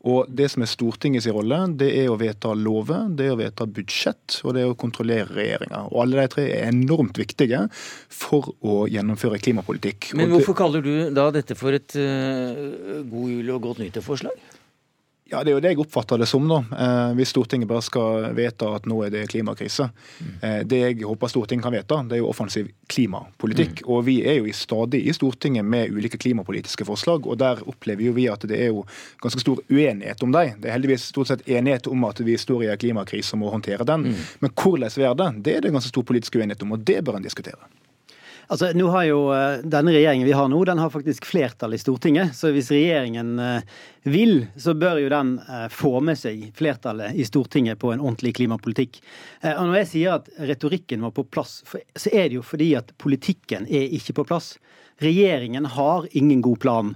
[0.10, 3.68] Og Det som er Stortingets rolle, det er å vedta lover, det er å vedta
[3.70, 5.84] budsjett og det er å kontrollere regjeringa.
[5.92, 7.68] Alle de tre er enormt viktige
[8.10, 10.12] for å gjennomføre klimapolitikk.
[10.18, 14.50] Men hvorfor kaller du da dette for et uh, god jul og godt nyttår-forslag?
[15.32, 16.44] Ja, Det er jo det jeg oppfatter det som.
[16.48, 16.58] nå.
[16.76, 19.88] Eh, hvis Stortinget bare skal vedta at nå er det klimakrise.
[20.20, 20.32] Mm.
[20.44, 23.82] Eh, det jeg håper Stortinget kan vedta, det er jo offensiv klimapolitikk.
[23.82, 23.90] Mm.
[23.94, 28.16] Og vi er jo stadig i Stortinget med ulike klimapolitiske forslag, og der opplever jo
[28.18, 28.84] vi at det er jo
[29.24, 30.60] ganske stor uenighet om dem.
[30.60, 33.54] Det er heldigvis stort sett enighet om at vi står i en klimakrise og må
[33.56, 34.12] håndtere den.
[34.12, 34.26] Mm.
[34.42, 37.00] Men hvordan vi gjør det, det er det ganske stor politisk uenighet om, og det
[37.06, 37.72] bør en diskutere.
[38.52, 41.80] Altså, nå har jo eh, Denne regjeringen vi har nå, den har faktisk flertall i
[41.80, 42.34] Stortinget.
[42.36, 47.24] Så hvis regjeringen eh, vil, så bør jo den eh, få med seg flertallet i
[47.28, 49.00] Stortinget på en ordentlig klimapolitikk.
[49.54, 52.92] Og når jeg sier at retorikken var på plass, så er det jo fordi at
[53.00, 54.58] politikken er ikke på plass.
[55.02, 56.92] Regjeringen har ingen god plan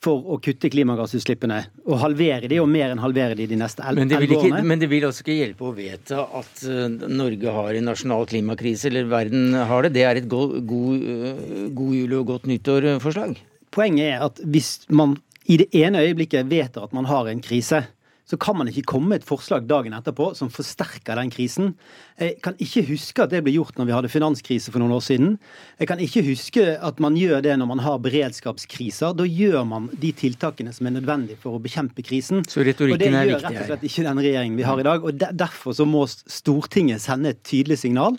[0.00, 4.20] for å kutte klimagassutslippene og halvere de, og mer enn halvere de de neste elleve
[4.38, 4.62] årene.
[4.64, 8.88] Men det vil også ikke hjelpe å vedta at uh, Norge har en nasjonal klimakrise,
[8.88, 9.92] eller verden har det.
[9.98, 13.36] Det er et god, god, uh, god jul og godt nyttår-forslag.
[13.76, 15.18] Poenget er at hvis man
[15.50, 17.84] i det ene øyeblikket vedtar at man har en krise,
[18.30, 21.72] så kan man ikke komme med et forslag dagen etterpå som forsterker den krisen.
[22.20, 25.02] Jeg kan ikke huske at det ble gjort når vi hadde finanskrise for noen år
[25.02, 25.32] siden.
[25.80, 29.16] Jeg kan ikke huske at man gjør det når man har beredskapskriser.
[29.18, 32.44] Da gjør man de tiltakene som er nødvendige for å bekjempe krisen.
[32.46, 33.34] Så retorikken er viktig her.
[33.34, 35.10] Og det gjør rett og slett ikke den regjeringen vi har i dag.
[35.10, 38.18] Og Derfor så må Stortinget sende et tydelig signal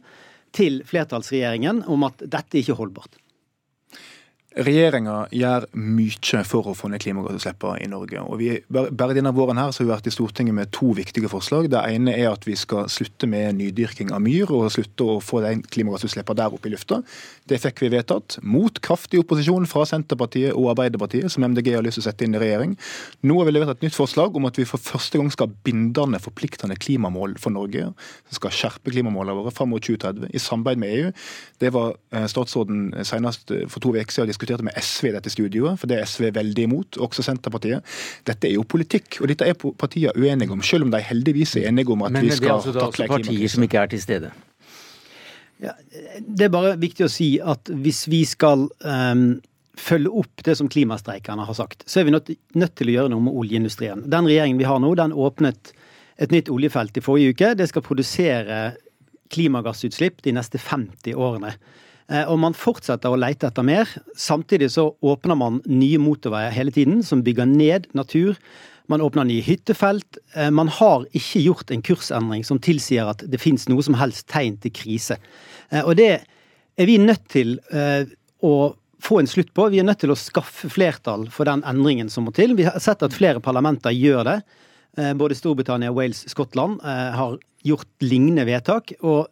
[0.55, 3.20] til flertallsregjeringen om at dette ikke er holdbart.
[4.51, 8.19] Regjeringa gjør mye for å få ned klimagassutslippene i Norge.
[8.19, 11.29] og vi, Bare denne våren her så har vi vært i Stortinget med to viktige
[11.31, 11.69] forslag.
[11.71, 15.39] Det ene er at vi skal slutte med nydyrking av myr og slutte å få
[15.45, 16.99] de klimagassutslippene der oppe i lufta.
[17.47, 22.01] Det fikk vi vedtatt, mot kraftig opposisjon fra Senterpartiet og Arbeiderpartiet, som MDG har lyst
[22.01, 22.75] til å sette inn i regjering.
[23.23, 25.61] Nå har vi levert et nytt forslag om at vi for første gang skal ha
[25.63, 27.87] bindende, forpliktende klimamål for Norge.
[28.27, 31.15] Som skal skjerpe klimamålene våre fram mot 2030 i samarbeid med EU.
[31.63, 35.79] Det var eh, statsråden senest for to uker siden diskuterte med SV i dette studioet,
[35.79, 37.85] for det er SV veldig imot, også Senterpartiet.
[38.25, 41.69] Dette er jo politikk, og dette er partiene uenige om, selv om de heldigvis er
[41.69, 43.11] enige om at Men, vi skal takle klimakrisen.
[43.11, 44.31] Men det er altså da også partier som ikke er til stede?
[45.61, 45.75] Ja,
[46.25, 49.25] det er bare viktig å si at hvis vi skal um,
[49.77, 53.13] følge opp det som klimastreikerne har sagt, så er vi nødt, nødt til å gjøre
[53.13, 54.07] noe med oljeindustrien.
[54.09, 55.75] Den regjeringen vi har nå, den åpnet
[56.21, 57.53] et nytt oljefelt i forrige uke.
[57.57, 58.57] Det skal produsere
[59.31, 61.53] klimagassutslipp de neste 50 årene.
[62.11, 63.89] Eh, og man fortsetter å lete etter mer.
[64.19, 68.39] Samtidig så åpner man nye motorveier hele tiden, som bygger ned natur.
[68.91, 70.19] Man åpner nye hyttefelt.
[70.35, 74.27] Eh, man har ikke gjort en kursendring som tilsier at det finnes noe som helst
[74.31, 75.21] tegn til krise.
[75.71, 76.11] Eh, og det
[76.79, 77.57] er vi nødt til
[78.41, 78.51] å
[79.03, 79.67] få en slutt på.
[79.69, 82.55] Vi er nødt til å skaffe flertall for den endringen som må til.
[82.57, 84.37] Vi har sett at flere parlamenter gjør det.
[85.19, 87.35] Både Storbritannia, Wales, Skottland har
[87.67, 88.95] gjort lignende vedtak.
[89.03, 89.27] og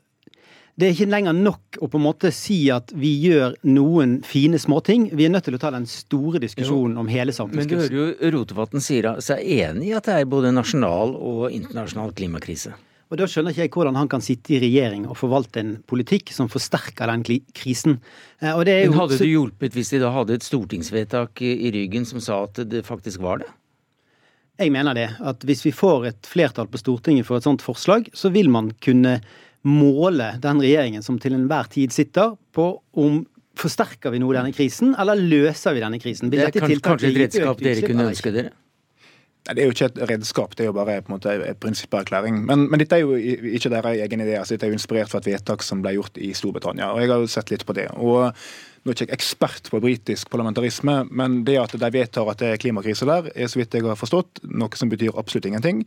[0.80, 4.60] det er ikke lenger nok å på en måte si at vi gjør noen fine
[4.62, 5.10] småting.
[5.12, 7.02] Vi er nødt til å ta den store diskusjonen jo.
[7.04, 7.82] om hele samfunnskrisen.
[7.82, 11.50] Men du hører jo Rotevatn sier seg enig i at det er både nasjonal og
[11.52, 12.72] internasjonal klimakrise.
[13.10, 16.30] Og Da skjønner ikke jeg hvordan han kan sitte i regjering og forvalte en politikk
[16.32, 17.26] som forsterker den
[17.58, 17.98] krisen.
[18.40, 18.92] Eh, jo...
[18.94, 22.62] Men Hadde det hjulpet hvis de da hadde et stortingsvedtak i ryggen som sa at
[22.70, 23.50] det faktisk var det?
[24.60, 25.08] Jeg mener det.
[25.24, 28.74] At hvis vi får et flertall på Stortinget for et sånt forslag, så vil man
[28.84, 29.22] kunne
[29.68, 33.26] måle den regjeringen som til enhver tid sitter, på om
[33.60, 36.30] Forsterker vi nå denne krisen, eller løser vi denne krisen?
[36.32, 38.54] det er kanskje, kanskje et redskap dere kunne ønske dere?
[39.50, 41.60] Nei, Det er jo ikke et redskap, det er jo bare på en måte en
[41.60, 42.40] prinsipperklæring.
[42.46, 44.38] Men, men dette er jo ikke deres egen idé.
[44.38, 46.92] altså Dette er jo inspirert fra et vedtak som ble gjort i Storbritannia.
[46.94, 47.90] og Jeg har jo sett litt på det.
[47.98, 48.32] og
[48.86, 52.54] nå er jeg ikke ekspert på britisk parlamentarisme, men det at de vedtar at det
[52.54, 55.84] er klimakrise der, er så vidt jeg har forstått, noe som betyr absolutt ingenting.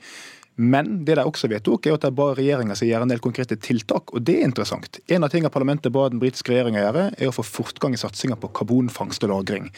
[0.60, 4.12] Men det de også vedtok, er at de ba regjeringa gjøre en del konkrete tiltak,
[4.12, 4.98] og det er interessant.
[5.08, 8.36] En av tingene parlamentet ba den britiske regjeringa gjøre, er å få fortgang i satsinga
[8.40, 9.70] på karbonfangst og -lagring.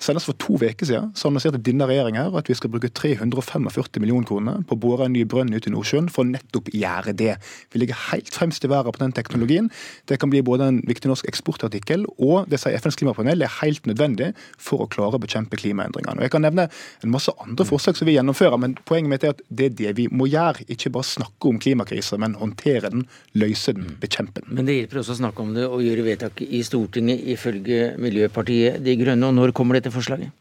[0.00, 4.26] Senest for to uker siden så annonserte denne regjeringa at vi skal bruke 345 millioner
[4.26, 7.36] kroner på å bore en ny brønn ut i Nordsjøen for nettopp gjøre det.
[7.72, 9.70] Vi ligger helt fremst i verden på den teknologien.
[10.08, 13.86] Det kan bli både en viktig norsk eksportartikkel, og det sier FNs klimapanel er helt
[13.86, 16.18] nødvendig for å klare å bekjempe klimaendringene.
[16.18, 16.68] Og Jeg kan nevne
[17.02, 19.96] en masse andre forslag som vi gjennomfører, men poenget mitt er at det er det
[19.96, 20.66] vi må må gjøre.
[20.72, 23.06] Ikke bare snakke om klimakrisen, men håndtere den,
[23.38, 24.54] løse den, bekjempe den.
[24.58, 28.80] Men det hjelper også å snakke om det og gjøre vedtak i Stortinget, ifølge Miljøpartiet
[28.84, 29.28] De Grønne.
[29.28, 30.32] Og når kommer dette forslaget?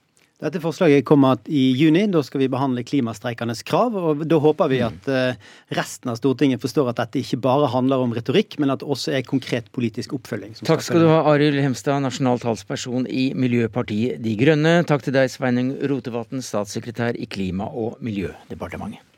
[0.42, 2.08] Dette forslaget kommer i juni.
[2.10, 3.94] Da skal vi behandle klimastreikernes krav.
[3.94, 5.38] og Da håper vi at eh,
[5.78, 9.14] resten av Stortinget forstår at dette ikke bare handler om retorikk, men at det også
[9.20, 10.58] er konkret politisk oppfølging.
[10.66, 14.80] Takk skal du ha, Arild Hemstad, nasjonal talsperson i Miljøpartiet De Grønne.
[14.90, 19.11] Takk til deg, Sveinung Rotevatn, statssekretær i Klima- og miljødepartementet.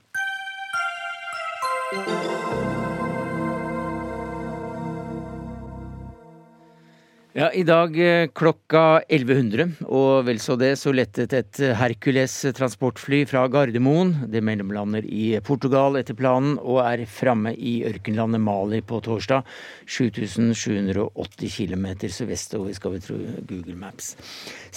[7.33, 13.23] Ja, I dag eh, klokka 1100, og vel så det, så lettet et Hercules transportfly
[13.25, 14.11] fra Gardermoen.
[14.29, 19.49] Det mellomlander i Portugal etter planen, og er framme i ørkenlandet Mali på torsdag.
[19.89, 23.17] 7780 km sørvestover, skal vi tro
[23.49, 24.13] Google Maps.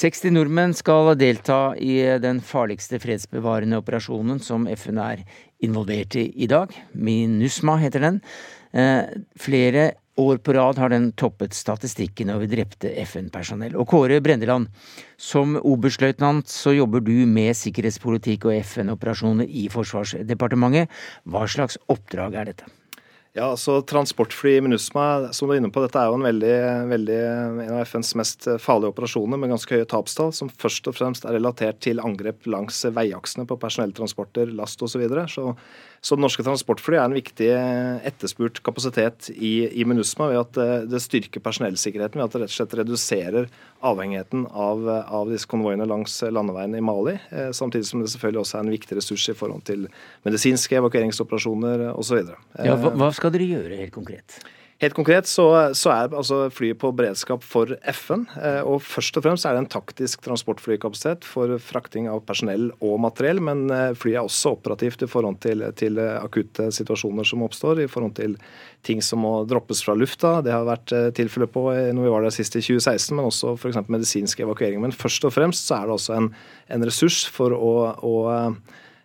[0.00, 5.26] 60 nordmenn skal delta i den farligste fredsbevarende operasjonen som FN er
[5.64, 6.72] involvert i i dag.
[6.92, 8.20] MINUSMA heter den.
[8.72, 9.04] Eh,
[9.40, 13.76] flere år på rad har den toppet statistikken over drepte FN-personell.
[13.76, 14.70] Og Kåre Brendeland,
[15.16, 20.92] som oberstløytnant så jobber du med sikkerhetspolitikk og FN-operasjoner i Forsvarsdepartementet.
[21.28, 22.72] Hva slags oppdrag er dette?
[23.36, 26.52] Ja, altså Transportfly i MINUSMA, som du er inne på, dette er jo en, veldig,
[26.88, 27.16] veldig,
[27.66, 31.36] en av FNs mest farlige operasjoner med ganske høye tapstall, som først og fremst er
[31.36, 34.94] relatert til angrep langs veiaksene på personelltransporter, last osv.
[34.94, 35.26] Så, videre.
[35.28, 35.50] så
[36.04, 37.48] så norske transportfly er en viktig
[38.06, 42.52] etterspurt kapasitet i, i MINUSMA ved at eh, det styrker personellsikkerheten ved at det rett
[42.52, 43.48] og slett reduserer
[43.86, 47.16] avhengigheten av, av disse konvoiene langs landeveien i Mali.
[47.30, 49.88] Eh, samtidig som det selvfølgelig også er en viktig ressurs i forhold til
[50.26, 52.22] medisinske evakueringsoperasjoner osv.
[52.60, 54.40] Ja, hva, hva skal dere gjøre helt konkret?
[54.76, 58.26] Helt konkret så, så er altså flyet på beredskap for FN.
[58.36, 62.98] Eh, og Først og fremst er det en taktisk transportflykapasitet for frakting av personell og
[63.00, 63.40] materiell.
[63.40, 67.80] Men eh, flyet er også operativt i forhold til, til akutte situasjoner som oppstår.
[67.86, 68.36] I forhold til
[68.84, 70.42] ting som må droppes fra lufta.
[70.44, 73.56] Det har vært eh, tilfellet på når vi var der sist i 2016, men også
[73.56, 73.80] f.eks.
[73.88, 74.84] medisinsk evakuering.
[74.84, 76.34] Men først og fremst så er det også en,
[76.76, 78.16] en ressurs for å, å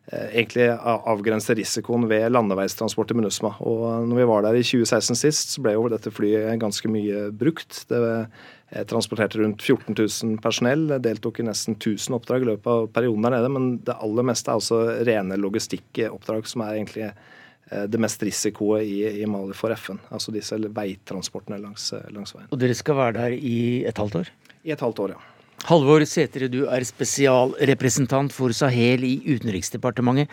[0.09, 3.53] egentlig avgrense risikoen ved landeveistransport i MINUSMA.
[3.63, 7.27] Og når vi var der i 2016 sist, så ble jo dette flyet ganske mye
[7.37, 7.83] brukt.
[7.91, 12.89] Det eh, transporterte rundt 14 000 personell, deltok i nesten 1000 oppdrag i løpet av
[12.95, 13.53] perioden der nede.
[13.53, 18.83] Men det aller meste er altså rene logistikkoppdrag, som er egentlig eh, det mest risikoet
[18.83, 20.01] i, i, Mali for FN.
[20.11, 22.49] Altså disse veitransportene langs, langs veien.
[22.49, 24.33] Og dere skal være der i et halvt år?
[24.65, 25.30] I et halvt år, ja.
[25.69, 30.31] Halvor Sætre, du er spesialrepresentant for Sahel i Utenriksdepartementet.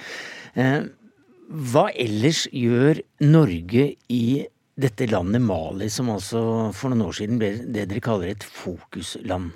[0.56, 0.88] Eh,
[1.48, 4.24] hva ellers gjør Norge i
[4.78, 6.40] dette landet Mali, som altså
[6.76, 9.50] for noen år siden ble det dere kaller et fokusland?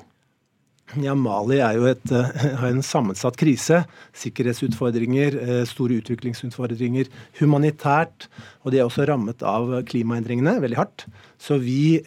[1.00, 3.78] Ja, Mali er jo et, uh, en sammensatt krise.
[4.20, 7.08] Sikkerhetsutfordringer, uh, store utviklingsutfordringer
[7.40, 8.28] humanitært.
[8.60, 11.06] Og de er også rammet av klimaendringene veldig hardt.
[11.40, 11.98] Så vi,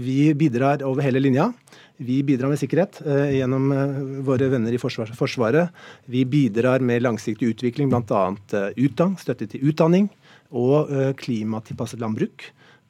[0.00, 1.50] vi bidrar over hele linja.
[1.98, 5.74] Vi bidrar med sikkerhet eh, gjennom eh, våre venner i forsvar, Forsvaret.
[6.06, 8.22] Vi bidrar med langsiktig utvikling, bl.a.
[8.54, 10.06] Eh, støtte til utdanning
[10.54, 12.46] og eh, klimatilpasset landbruk.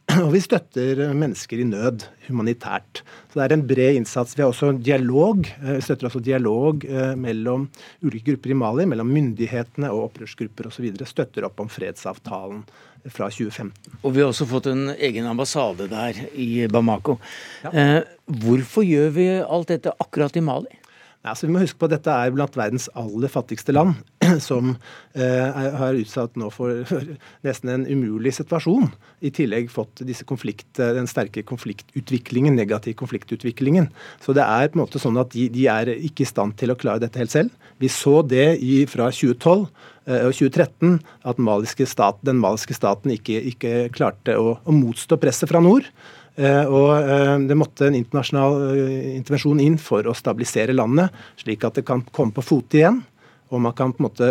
[0.25, 3.01] Og vi støtter eh, mennesker i nød humanitært.
[3.31, 4.37] Så det er en bred innsats.
[4.37, 6.85] Vi har også dialog, eh, støtter også dialog
[7.17, 7.65] mellom
[8.05, 10.91] ulike grupper i Mali, mellom myndighetene og opprørsgrupper osv.
[11.09, 12.67] Støtter opp om fredsavtalen
[13.07, 13.99] fra 2015.
[14.03, 17.19] Og vi har også fått en egen ambassade der i Bamako.
[17.65, 17.73] Ja.
[17.73, 18.01] Eh,
[18.43, 20.79] hvorfor gjør vi alt dette akkurat i Mali?
[21.27, 23.97] Altså, vi må huske på at Dette er blant verdens aller fattigste land,
[24.49, 24.71] som
[25.19, 27.05] eh, har utsatt nå for, for,
[27.47, 28.87] nesten en umulig situasjon.
[29.27, 33.91] I tillegg fått konflikt, den sterke konfliktutviklingen, negativ konfliktutviklingen.
[34.23, 36.71] Så det er på en måte sånn at de, de er ikke i stand til
[36.71, 37.69] å klare dette helt selv.
[37.83, 39.67] Vi så det i, fra 2012
[40.07, 41.01] eh, og 2013
[41.35, 45.91] at maliske staten, den maliske staten ikke, ikke klarte å, å motstå presset fra nord.
[46.39, 51.67] Eh, og eh, Det måtte en internasjonal eh, intervensjon inn for å stabilisere landet, slik
[51.67, 53.01] at det kan komme på fote igjen.
[53.49, 54.27] Og man kan på en måte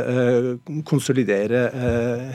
[0.85, 1.63] konsolidere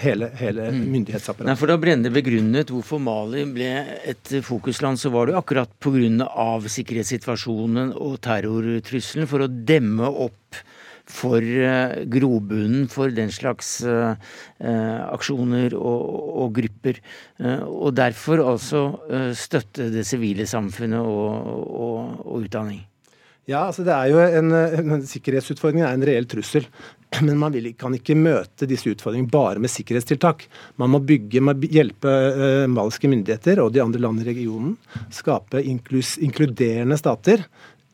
[0.03, 0.81] hele, hele mm.
[0.91, 1.47] myndighetsapparatet.
[1.47, 3.69] Nei, for Da Brende begrunnet hvorfor Mali ble
[4.11, 6.27] et fokusland, så var det jo akkurat pga.
[6.67, 10.59] sikkerhetssituasjonen og terrortrusselen for å demme opp
[11.09, 11.43] for
[12.13, 16.07] grobunnen for den slags aksjoner og,
[16.45, 17.01] og grupper.
[17.67, 18.85] Og derfor altså
[19.37, 22.85] støtte det sivile samfunnet og, og, og utdanning.
[23.51, 26.69] Ja, altså det er jo en, en Sikkerhetsutfordringen er en reell trussel.
[27.27, 30.47] Men man vil, kan ikke møte disse utfordringene bare med sikkerhetstiltak.
[30.81, 34.77] Man må bygge, man hjelpe uh, maliske myndigheter og de andre landene i regionen.
[35.13, 37.45] Skape inklus, inkluderende stater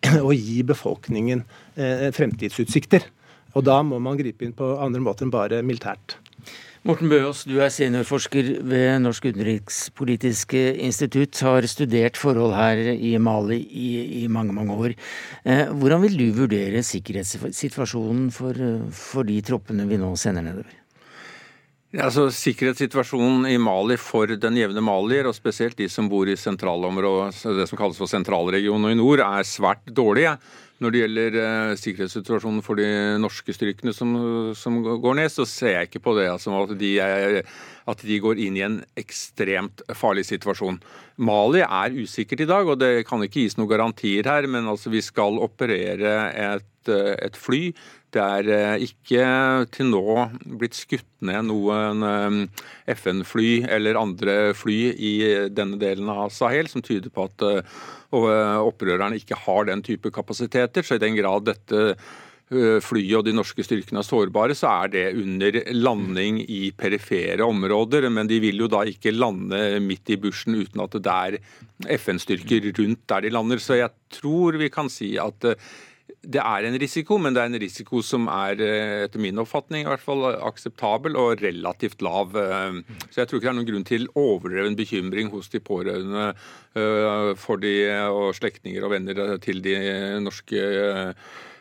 [0.26, 1.44] og gi befolkningen
[1.78, 3.06] uh, fremtidsutsikter.
[3.56, 6.18] Og da må man gripe inn på andre måter enn bare militært.
[6.87, 11.40] Morten Bøås, du er seniorforsker ved Norsk utenrikspolitisk institutt.
[11.42, 13.88] Har studert forhold her i Mali i,
[14.22, 14.94] i mange, mange år.
[15.42, 18.62] Eh, hvordan vil du vurdere sikkerhetssituasjonen for,
[18.94, 20.77] for de troppene vi nå sender nedover?
[21.88, 26.36] Ja, altså, sikkerhetssituasjonen i Mali for den jevne malier, og spesielt de som bor i
[26.36, 30.34] sentralområdet, det som kalles for sentralregionen i nord, er svært dårlige.
[30.84, 34.12] Når det gjelder eh, sikkerhetssituasjonen for de norske styrkene som,
[34.54, 36.92] som, går ned, så ser jeg ikke på det som at de,
[37.88, 40.76] at de går inn i en ekstremt farlig situasjon.
[41.24, 44.92] Mali er usikkert i dag, og det kan ikke gis noen garantier her, men altså
[44.92, 47.72] vi skal operere et, et fly.
[48.15, 49.25] Det er eh, ikke
[49.75, 50.04] til nå
[50.61, 52.63] blitt skutt ned noen eh,
[52.94, 55.13] FN-fly eller andre fly i
[55.52, 57.77] denne delen av Sahel som tyder på at eh,
[58.09, 60.87] opprørerne ikke har den type kapasiteter.
[60.87, 61.92] Så i den grad dette
[62.48, 68.06] flyet og de norske styrkene er sårbare, så er det under landing i perifere områder.
[68.09, 71.37] Men de vil jo da ikke lande midt i bushen uten at det er
[71.98, 73.61] FN-styrker rundt der de lander.
[73.61, 75.44] Så jeg tror vi kan si at
[76.29, 79.85] det er en risiko, men det er en risiko som er eh, etter min oppfatning
[79.87, 82.37] i hvert fall akseptabel og relativt lav.
[82.37, 82.81] Eh.
[83.09, 87.33] Så jeg tror ikke det er noen grunn til overdreven bekymring hos de pårørende eh,
[87.40, 87.75] for de
[88.09, 89.77] og slektninger og venner til de
[90.23, 90.63] norske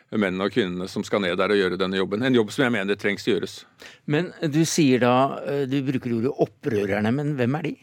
[0.08, 2.24] mennene og kvinnene som skal ned der og gjøre denne jobben.
[2.24, 3.60] En jobb som jeg mener trengs gjøres.
[4.08, 5.14] Men du sier da,
[5.68, 7.76] du bruker ordet opprørerne, men hvem er de?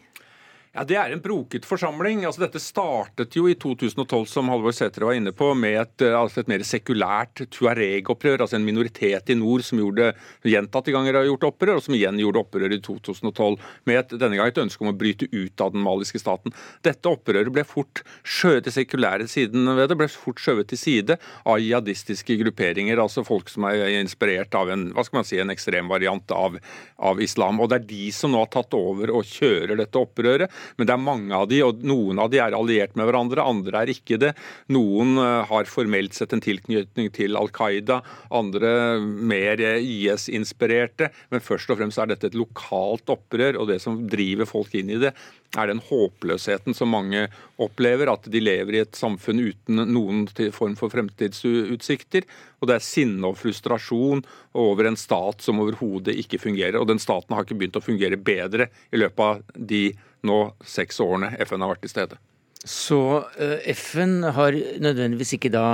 [0.76, 2.26] Ja, Det er en broket forsamling.
[2.28, 6.12] Altså, dette startet jo i 2012, som Halvor Sætre var inne på, med et, eh,
[6.12, 8.42] altså et mer sekulært tuareg-opprør.
[8.44, 10.10] Altså en minoritet i nord som gjorde
[10.44, 13.56] gjentatte ganger har gjort opprør, og som igjen gjorde opprør i 2012.
[13.88, 16.52] Med et, denne gang et ønske om å bryte ut av den maliske staten.
[16.84, 21.16] Dette opprøret ble fort skjøvet til sekulære siden ved det, ble fort skjøvet til side
[21.46, 23.00] av jihadistiske grupperinger.
[23.00, 26.60] Altså folk som er inspirert av en hva skal man si, en ekstrem variant av,
[27.00, 27.64] av islam.
[27.64, 30.52] Og det er de som nå har tatt over og kjører dette opprøret.
[30.76, 33.82] Men det er mange av de, og noen av de er alliert med hverandre, andre
[33.82, 34.32] er ikke det.
[34.74, 38.02] Noen eh, har formelt sett en tilknytning til Al Qaida,
[38.34, 41.10] andre mer IS-inspirerte.
[41.32, 44.92] Men først og fremst er dette et lokalt opprør, og det som driver folk inn
[44.94, 45.14] i det,
[45.56, 47.26] er den håpløsheten som mange
[47.62, 52.26] opplever, at de lever i et samfunn uten noen form for fremtidsutsikter.
[52.60, 54.24] Og det er sinne og frustrasjon
[54.56, 56.78] over en stat som overhodet ikke fungerer.
[56.80, 59.84] Og den staten har ikke begynt å fungere bedre i løpet av de
[60.26, 62.18] nå seks årene FN har vært til stede.
[62.66, 63.00] Så
[63.38, 65.66] eh, FN har nødvendigvis ikke da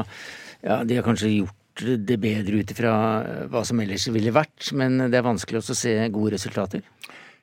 [0.62, 2.94] ja, De har kanskje gjort det bedre ut ifra
[3.24, 6.84] eh, hva som ellers ville vært, men det er vanskelig også å se gode resultater?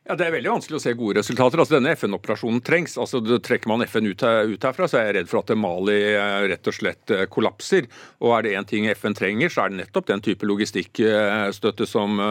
[0.05, 1.61] Ja, Det er veldig vanskelig å se gode resultater.
[1.61, 2.95] Altså, Denne FN-operasjonen trengs.
[3.01, 6.45] Altså, Trekker man FN ut, ut, herfra, så er jeg redd for at Mali eh,
[6.53, 7.89] rett og slett kollapser.
[8.21, 12.21] Og er det én ting FN trenger, så er det nettopp den type logistikkstøtte som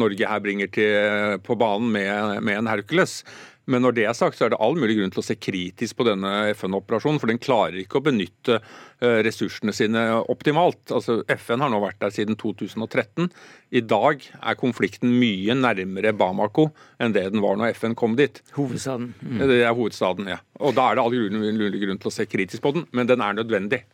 [0.00, 3.22] Norge her bringer til, på banen med, med en Hercules.
[3.68, 5.98] Men når det er sagt, så er det all mulig grunn til å se kritisk
[5.98, 7.20] på denne FN-operasjonen.
[7.20, 10.80] For den klarer ikke å benytte eh, ressursene sine optimalt.
[10.94, 13.28] Altså, FN har nå vært der siden 2013.
[13.76, 16.70] I dag er konflikten mye nærmere Bamako
[17.02, 18.40] enn det den var når FN kom dit.
[18.56, 19.12] Hovedstaden.
[19.20, 19.44] Mm.
[19.52, 20.40] Det er hovedstaden, ja.
[20.64, 23.22] Og da er det all mulig grunn til å se kritisk på den, men den
[23.24, 23.84] er nødvendig.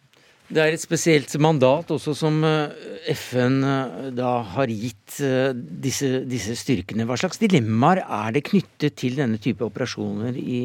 [0.53, 2.72] Det er et spesielt mandat også som eh,
[3.16, 7.07] FN eh, da har gitt eh, disse, disse, styrkene.
[7.09, 10.59] Hva slags dilemmaer er det knyttet til denne type operasjoner i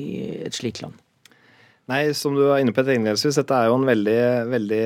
[0.43, 0.99] et slikt land?
[1.89, 4.19] Nei, som du var inne på innledningsvis, dette er jo en veldig,
[4.51, 4.84] veldig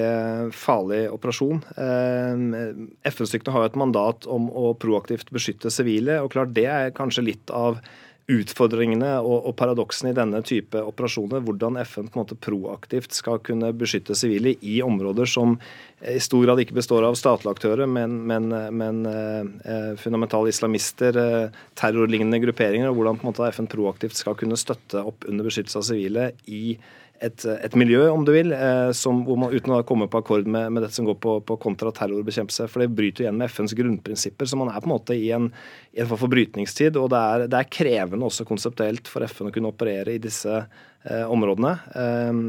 [0.56, 1.60] farlig operasjon.
[3.12, 7.26] FN-styrkene har jo et mandat om å proaktivt beskytte sivile, og klart det er kanskje
[7.28, 7.82] litt av
[8.32, 11.44] utfordringene og, og paradoksene i denne type operasjoner.
[11.44, 15.58] Hvordan FN på en måte proaktivt skal kunne beskytte sivile i områder som
[16.08, 21.62] i stor grad ikke består av statlige aktører, men, men, men eh, fundamentale islamister, eh,
[21.80, 22.90] terrorlignende grupperinger.
[22.90, 26.30] og Hvordan på en måte FN proaktivt skal kunne støtte opp under beskyttelse av sivile
[26.48, 26.78] i
[27.22, 30.48] et, et, miljø, om du vil, eh, som, hvor man uten å komme på akkord
[30.50, 32.68] med, med dette som går på, på kontraterrorbekjempelse.
[32.72, 34.50] For det bryter igjen med FNs grunnprinsipper.
[34.50, 35.48] Så man er på en måte i en,
[35.94, 36.34] i en form.
[36.34, 40.64] Og det er, det er, krevende også konseptuelt for FN å kunne operere i disse
[41.04, 41.74] områdene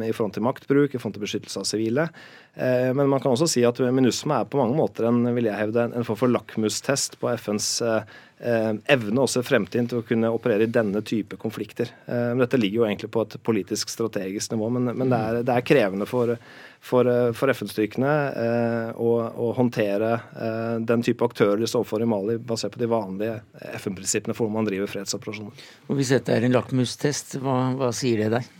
[0.06, 2.04] i forhold til maktbruk, i forhold til beskyttelse av sivile.
[2.54, 5.88] Men man kan også si at MINUSMA er på mange måter en, vil jeg hevde,
[5.90, 7.72] en form for lakmustest på FNs
[8.38, 11.90] evne også fremtiden til å kunne operere i denne type konflikter.
[12.06, 16.36] Dette ligger jo egentlig på et politisk strategisk nivå, men, det, er, krevende for,
[16.84, 22.08] for, for FN-styrkene eh, å, å, håndtere eh, den type aktører de står for i
[22.08, 23.38] Mali, basert på de vanlige
[23.80, 25.64] FN-prinsippene for hvor man driver fredsoperasjoner.
[25.88, 28.52] Og Hvis dette er en lakmustest, hva, hva sier det deg?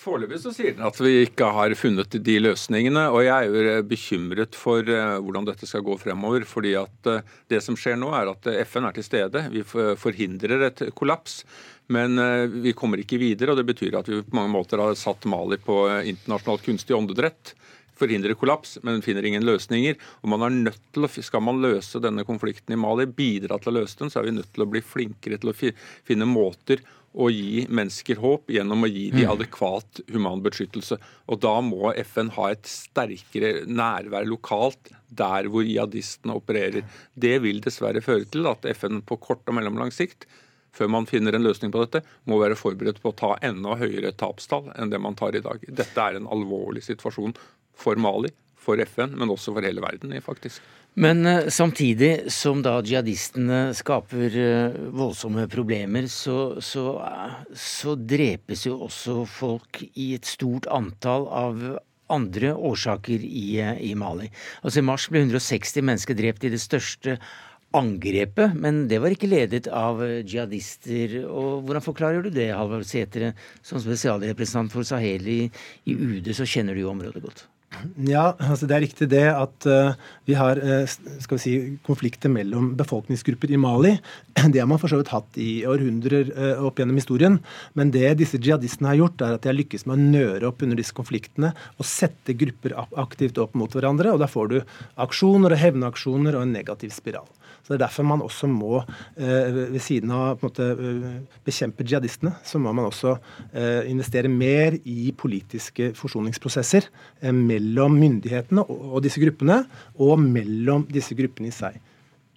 [0.00, 3.02] Foreløpig så sier den at vi ikke har funnet de løsningene.
[3.12, 6.46] Og jeg er jo eh, bekymret for hvordan dette skal gå fremover.
[6.48, 7.10] fordi at
[7.52, 9.44] det som skjer nå, er at FN er til stede.
[9.52, 11.42] Vi forhindrer et kollaps.
[11.90, 14.94] Men eh, vi kommer ikke videre, og det betyr at vi på mange måter har
[14.98, 17.56] satt Mali på eh, internasjonalt kunstig åndedrett.
[18.00, 19.98] Forhindrer kollaps, men finner ingen løsninger.
[20.22, 23.74] Og man er nødt til å, Skal man løse denne konflikten i Mali, bidra til
[23.74, 26.84] å løse den, så er vi nødt til å bli flinkere til å finne måter
[27.10, 29.32] å gi mennesker håp gjennom å gi dem mm.
[29.32, 31.00] adekvat human beskyttelse.
[31.30, 36.86] Og Da må FN ha et sterkere nærvær lokalt der hvor jihadistene opererer.
[37.14, 40.28] Det vil dessverre føre til at FN på kort og mellomlang sikt
[40.76, 44.12] før man finner en løsning på dette, må være forberedt på å ta enda høyere
[44.14, 45.64] tapstall enn det man tar i dag.
[45.66, 47.34] Dette er en alvorlig situasjon
[47.74, 48.30] for Mali,
[48.60, 50.62] for FN, men også for hele verden, faktisk.
[50.94, 58.66] Men uh, samtidig som da jihadistene skaper uh, voldsomme problemer, så, så, uh, så, drepes
[58.66, 61.62] jo også folk i et stort antall av
[62.10, 64.26] andre årsaker i, i Mali.
[64.64, 67.20] Altså I mars ble 160 mennesker drept i det største
[67.76, 71.20] angrepet, men det var ikke ledet av eh, jihadister.
[71.30, 73.32] Og Hvordan forklarer du det, Halvard Sætre,
[73.62, 75.40] som spesialrepresentant for Sahel i,
[75.86, 77.46] i UD, så kjenner du jo området godt?
[78.02, 79.92] Ja, altså det er riktig det at uh,
[80.28, 81.52] vi har uh, skal vi si,
[81.86, 83.92] konflikter mellom befolkningsgrupper i Mali.
[84.52, 87.38] Det har man for så vidt hatt i århundrer uh, opp gjennom historien.
[87.78, 90.64] Men det disse jihadistene har gjort, er at de har lykkes med å nøre opp
[90.66, 94.12] under disse konfliktene og sette grupper aktivt opp mot hverandre.
[94.12, 94.58] og Da får du
[95.06, 97.30] aksjoner og hevnaksjoner og en negativ spiral.
[97.70, 98.80] Så Det er derfor man også må,
[99.14, 103.12] eh, ved siden av å eh, bekjempe jihadistene, så må man også
[103.54, 106.88] eh, investere mer i politiske forsoningsprosesser
[107.30, 109.60] mellom myndighetene og disse gruppene,
[110.02, 111.78] og mellom disse gruppene i seg.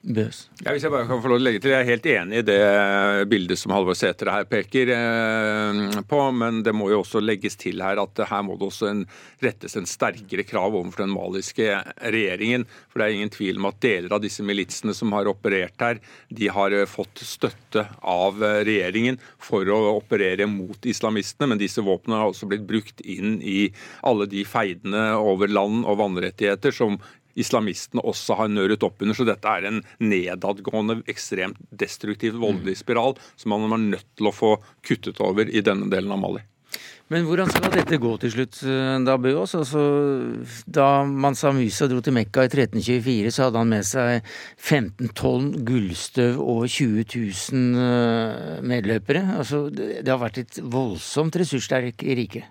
[0.03, 0.49] Bøs.
[0.59, 2.39] Ja, hvis Jeg bare kan få lov til å legge til, jeg er helt enig
[2.41, 7.21] i det bildet som Halvor Sætre her peker eh, på, men det må jo også
[7.23, 9.05] legges til her at her må det også en,
[9.39, 12.67] rettes en sterkere krav overfor den maliske regjeringen.
[12.91, 16.03] For det er ingen tvil om at deler av disse militsene som har operert her,
[16.27, 21.79] de har eh, fått støtte av eh, regjeringen for å operere mot islamistene, men disse
[21.79, 23.69] våpnene har også blitt brukt inn i
[24.03, 26.99] alle de feidene over land og vannrettigheter som
[27.39, 29.17] islamistene også har nøret opp under.
[29.17, 34.35] Så dette er en nedadgående, ekstremt destruktiv, voldelig spiral som man er nødt til å
[34.35, 34.55] få
[34.85, 36.43] kuttet over i denne delen av Mali.
[37.11, 39.53] Men hvordan skal dette gå til slutt, eh, da, Bøås?
[39.59, 39.81] Altså,
[40.65, 44.23] da Mansa Musa dro til Mekka i 1324, så hadde han med seg
[44.57, 47.05] 15 tonn gullstøv og 20
[47.51, 49.25] 000 eh, medløpere.
[49.37, 52.47] Altså, det har vært et voldsomt ressurssterkt rike.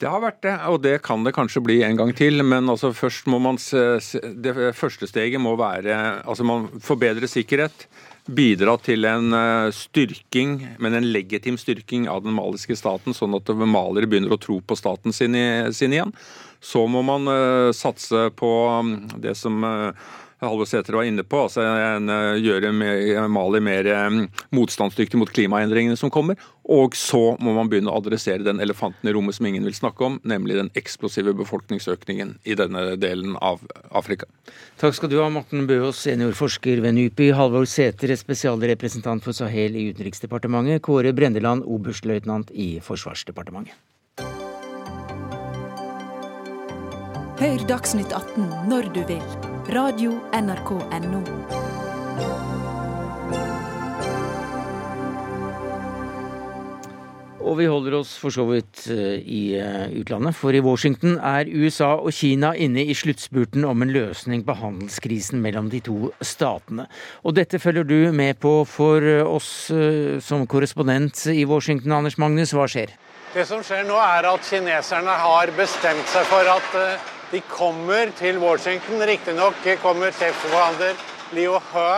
[0.00, 2.40] Det har vært det, og det kan det kanskje bli en gang til.
[2.40, 7.84] Men altså først må man det første steget må være altså man forbedre sikkerhet.
[8.30, 13.48] Bidra til en eh, styrking, men en legitim styrking av den maliske staten, sånn at
[13.58, 16.12] malere begynner å tro på staten sin, igjen.
[16.60, 18.50] Så må man uh, satse på
[18.84, 19.96] mm, det som uh,
[20.40, 22.72] Halvor Sæter var inne på, altså en, eh, gjøre
[23.28, 24.14] Mali mer eh,
[24.56, 26.40] motstandsdyktig mot klimaendringene som kommer.
[26.64, 30.06] Og så må man begynne å adressere den elefanten i rommet som ingen vil snakke
[30.06, 33.60] om, nemlig den eksplosive befolkningsøkningen i denne delen av
[33.90, 34.30] Afrika.
[34.80, 39.90] Takk skal du ha, Morten Bøås, seniorforsker ved NUPI, Halvor Sæter, spesialrepresentant for Sahel i
[39.92, 43.76] Utenriksdepartementet, Kåre Brendeland, oberstløytnant i Forsvarsdepartementet.
[47.40, 51.20] Hør Dagsnytt 18 når du vil Radio NRK Radio.nrk.no.
[57.40, 61.50] Og vi holder oss for så vidt eh, i eh, utlandet, for i Washington er
[61.50, 66.86] USA og Kina inne i sluttspurten om en løsning på handelskrisen mellom de to statene.
[67.24, 69.70] Og dette følger du med på for eh, oss
[70.24, 72.54] som korrespondent i Washington, Anders Magnus.
[72.56, 72.94] Hva skjer?
[73.34, 78.38] Det som skjer nå, er at kineserne har bestemt seg for at de kommer til
[78.42, 79.02] Washington.
[79.06, 80.98] Riktignok kommer sjefsforhandler
[81.36, 81.90] Liu He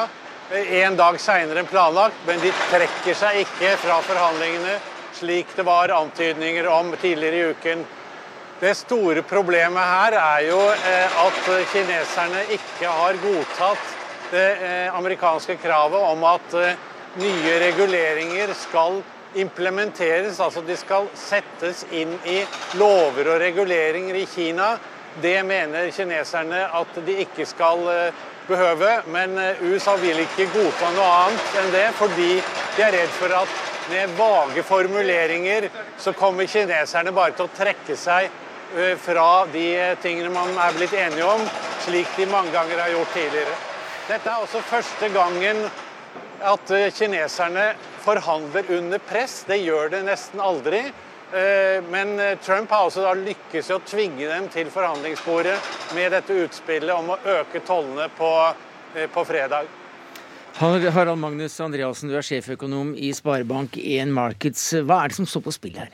[0.53, 4.75] en dag seinere enn planlagt, men de trekker seg ikke fra forhandlingene,
[5.17, 7.85] slik det var antydninger om tidligere i uken.
[8.61, 13.97] Det store problemet her er jo eh, at kineserne ikke har godtatt
[14.31, 16.77] det eh, amerikanske kravet om at eh,
[17.19, 19.01] nye reguleringer skal
[19.41, 22.43] implementeres, altså de skal settes inn i
[22.79, 24.75] lover og reguleringer i Kina.
[25.21, 30.89] Det mener kineserne at de ikke skal eh, behøve, men eh, USA vil ikke godta
[30.97, 32.31] noe annet enn det, fordi
[32.79, 33.59] de er redd for at
[33.91, 35.69] med vage formuleringer
[36.01, 39.67] så kommer kineserne bare til å trekke seg eh, fra de
[40.01, 41.45] tingene man er blitt enige om,
[41.85, 43.61] slik de mange ganger har gjort tidligere.
[44.09, 45.67] Dette er også første gangen
[46.43, 49.43] at kineserne forhandler under press.
[49.47, 50.87] Det gjør det nesten aldri.
[51.33, 55.55] Eh, men Trump har også da lykkes i å tvinge dem til forhandlingsbordet
[55.97, 58.29] med dette utspillet om å øke tollene på,
[58.95, 59.71] eh, på fredag.
[60.59, 64.73] Harald Magnus Andreassen, du er sjeføkonom i Sparebank1 Markets.
[64.85, 65.89] Hva er det som står på spill her?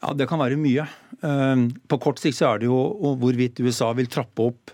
[0.00, 0.86] Ja, Det kan være mye.
[1.22, 4.70] Eh, på kort sikt så er det jo hvorvidt USA vil trappe opp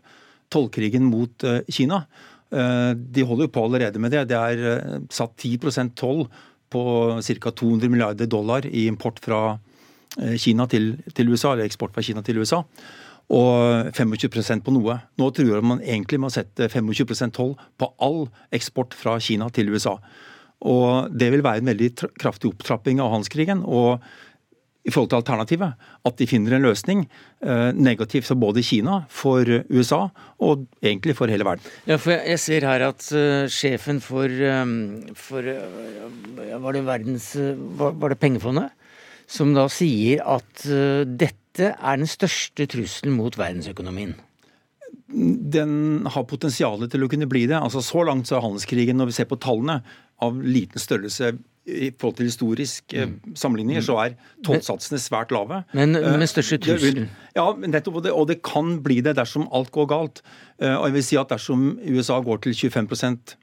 [0.50, 2.06] tollkrigen mot Kina.
[2.54, 4.26] Eh, de holder jo på allerede med det.
[4.30, 6.26] Det er eh, satt 10% toll
[6.72, 6.82] på
[7.22, 7.50] ca.
[7.50, 9.58] 200 milliarder dollar i import fra
[10.20, 12.62] eh, Kina til, til, USA, eller eksport fra Kina til USA.
[13.26, 15.00] Og 25% på noe.
[15.18, 19.72] Nå truer man egentlig med å sette 25 toll på all eksport fra Kina til
[19.74, 19.96] USA.
[20.66, 21.90] Og Det vil være en veldig
[22.20, 23.64] kraftig opptrapping av handelskrigen.
[23.66, 24.00] Og
[24.86, 25.86] i forhold til alternativet.
[26.06, 27.04] At de finner en løsning
[27.42, 30.06] eh, negativt for både Kina, for USA
[30.42, 31.64] og egentlig for hele verden.
[31.88, 37.32] Ja, for Jeg ser her at uh, sjefen for, um, for uh, var, det verdens,
[37.36, 38.70] uh, var, var, det pengefondet?
[39.26, 40.62] Som da sier at
[41.18, 44.12] dette er den største trusselen mot verdensøkonomien.
[45.10, 47.58] Den har potensial til å kunne bli det.
[47.58, 49.80] Altså Så langt så er handelskrigen, når vi ser på tallene,
[50.22, 51.34] av liten størrelse
[51.66, 53.34] i forhold til historisk eh, mm.
[53.38, 54.14] sammenligninger, så er
[54.46, 55.62] tollsatsene svært lave.
[55.74, 57.06] Men med eh, største trussel?
[57.36, 57.98] Ja, nettopp.
[57.98, 60.22] Og det, og det, kan bli det dersom alt går galt.
[60.60, 63.36] Eh, og jeg vil si at dersom USA går til 25%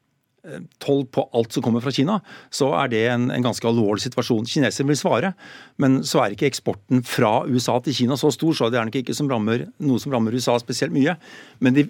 [0.83, 2.17] toll på alt som kommer fra Kina,
[2.51, 4.47] så er det en, en ganske alvorlig situasjon.
[4.49, 5.29] Kineserne vil svare,
[5.79, 8.97] men så er ikke eksporten fra USA til Kina så stor, så det er nok
[8.99, 11.15] ikke som rammer, noe som rammer USA spesielt mye.
[11.63, 11.85] Men de,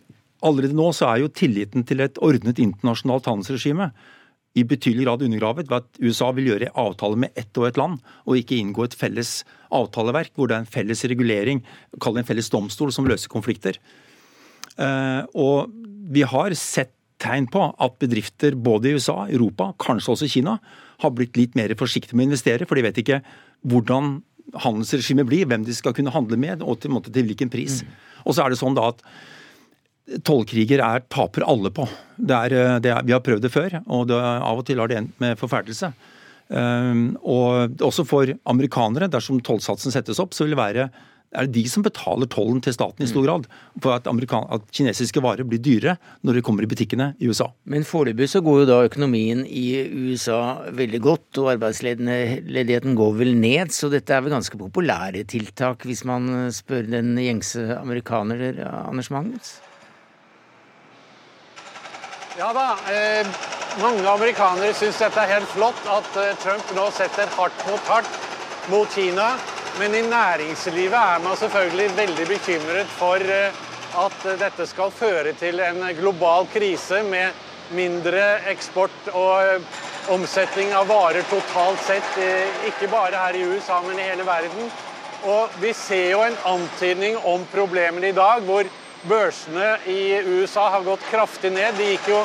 [0.45, 3.89] allerede nå så er jo tilliten til et ordnet internasjonalt handelsregime
[4.53, 7.99] i betydelig grad undergravet ved at USA vil gjøre avtaler med ett og et land,
[8.29, 9.39] og ikke inngå et felles
[9.73, 11.63] avtaleverk hvor det er en felles regulering,
[12.01, 13.79] kall det en felles domstol, som løser konflikter.
[14.77, 15.73] Eh, og
[16.13, 16.93] vi har sett
[17.23, 20.57] tegn på at bedrifter både i USA, Europa, kanskje også Kina,
[21.01, 23.21] har blitt litt mer forsiktige med å investere, for de vet ikke
[23.69, 24.17] hvordan
[24.63, 27.81] handelsregimet blir, hvem de skal kunne handle med, og til, til hvilken pris.
[27.81, 27.93] Mm.
[28.27, 29.01] Og så er det sånn da at
[30.27, 31.87] Tollkriger er taper alle på.
[32.17, 34.81] Det er, eh, det er, vi har prøvd det før, og det, av og til
[34.81, 35.93] har det endt med forferdelse.
[36.53, 40.89] Um, og også for amerikanere, dersom tollsatsen settes opp, så vil det være
[41.33, 43.25] er det de som betaler tollen til staten i stor mm.
[43.25, 43.47] grad.
[43.81, 47.47] For at, at kinesiske varer blir dyrere når de kommer i butikkene i USA.
[47.65, 49.65] Men foreløpig så går jo da økonomien i
[50.11, 53.73] USA veldig godt, og arbeidsledigheten går vel ned.
[53.73, 58.51] Så dette er vel ganske populære tiltak, hvis man spør den gjengse amerikaner,
[58.85, 59.57] Anders Magnus?
[62.37, 62.77] Ja da.
[62.93, 63.27] Eh,
[63.81, 68.15] mange amerikanere syns dette er helt flott at eh, Trump nå setter hardt mot hardt
[68.73, 69.35] mot Kina.
[69.77, 73.61] Men i næringslivet er man selvfølgelig veldig bekymret for eh,
[74.01, 77.37] at dette skal føre til en global krise med
[77.77, 79.81] mindre eksport og eh,
[80.13, 82.17] omsetning av varer totalt sett.
[82.17, 84.73] Eh, ikke bare her i USA, men i hele verden.
[85.29, 88.65] Og vi ser jo en antydning om problemene i dag, hvor
[89.03, 91.75] Børsene i USA har gått kraftig ned.
[91.75, 92.21] De gikk jo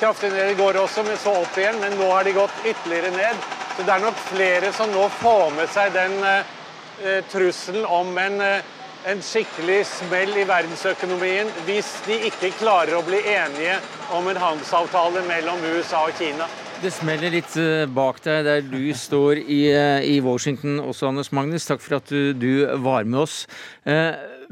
[0.00, 1.78] kraftig ned i går også, men så opp igjen.
[1.82, 3.44] Men nå har de gått ytterligere ned.
[3.76, 8.40] Så det er nok flere som nå får med seg den eh, trusselen om en,
[8.42, 13.78] uh, en skikkelig smell i verdensøkonomien hvis de ikke klarer å bli enige
[14.12, 16.50] om en handelsavtale mellom USA og Kina.
[16.82, 17.54] Det smeller litt
[17.94, 21.68] bak deg der du står i, i Washington også, Anders Magnus.
[21.70, 23.44] Takk for at du, du var med oss.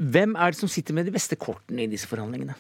[0.01, 2.57] Hvem er det som sitter med de beste kortene i disse forhandlingene?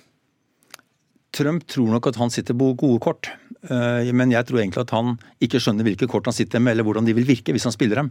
[1.32, 3.30] Trump tror nok at han sitter på gode kort,
[3.70, 6.84] eh, men jeg tror egentlig at han ikke skjønner hvilke kort han sitter med, eller
[6.84, 8.10] hvordan de vil virke hvis han spiller dem.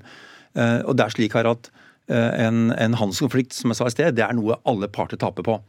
[0.56, 1.70] Eh, og det er slik her at
[2.10, 5.46] eh, en, en handelskonflikt som jeg sa i sted, det er noe alle parter taper
[5.46, 5.60] på.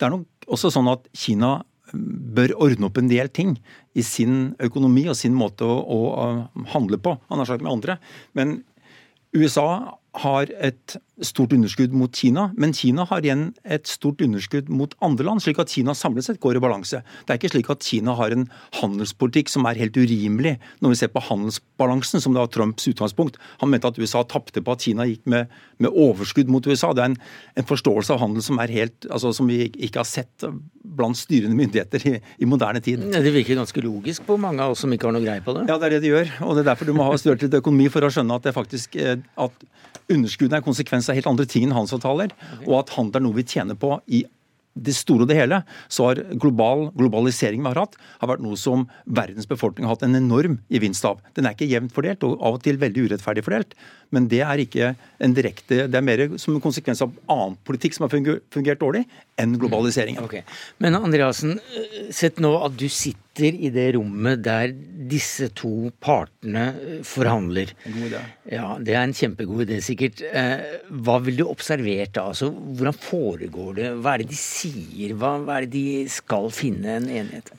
[0.00, 1.58] Det er nok også sånn at Kina
[1.94, 3.54] bør ordne opp en del ting
[3.94, 7.14] i sin økonomi og sin måte å, å handle på.
[7.30, 8.00] Han har sagt med andre.
[8.34, 8.62] Men
[9.36, 14.94] USA har et stort underskudd mot Kina, men Kina har igjen et stort underskudd mot
[15.04, 17.02] andre land, slik at Kina samlet sett går i balanse.
[17.22, 18.48] Det er ikke slik at Kina har en
[18.80, 23.38] handelspolitikk som er helt urimelig, når vi ser på handelsbalansen, som det var Trumps utgangspunkt.
[23.62, 26.90] Han mente at USA tapte på at Kina gikk med, med overskudd mot USA.
[26.96, 27.18] Det er en,
[27.54, 30.48] en, forståelse av handel som, er helt, altså, som vi ikke har sett
[30.84, 33.06] blant styrende myndigheter i, i moderne tid.
[33.14, 35.68] Det virker ganske logisk på mange av oss som ikke har noe greie på det?
[35.70, 36.34] Ja, det er det de gjør.
[36.48, 38.56] Og det er derfor du må ha studert litt økonomi for å skjønne at det
[38.56, 39.66] faktisk eh, at
[40.12, 42.34] underskuddet er konsekvens av helt andre ting enn handelsavtaler,
[42.66, 44.24] og at handel er noe vi tjener på i
[44.74, 45.60] det store og det hele,
[45.92, 50.06] så har global, globaliseringen vi har hatt, har vært noe som verdens befolkning har hatt
[50.06, 51.20] en enorm gevinst av.
[51.38, 53.76] Den er ikke jevnt fordelt, og av og til veldig urettferdig fordelt.
[54.14, 54.92] Men det er ikke
[55.22, 59.04] en direkte Det er mer som en konsekvens av annen politikk som har fungert dårlig,
[59.38, 60.26] enn globaliseringen.
[60.26, 60.42] Okay.
[60.82, 61.60] Men Andreasen,
[62.14, 64.72] sett nå at du sitter i det rommet der
[65.10, 67.72] disse to partene eh, forhandler.
[67.84, 68.20] God idé.
[68.52, 70.22] Ja, Det er en kjempegod idé, sikkert.
[70.22, 72.28] Eh, hva vil du observere da?
[72.30, 73.90] Altså, hvordan foregår det?
[74.00, 75.16] Hva er det de sier?
[75.18, 77.50] Hva, hva er det de skal finne en enighet?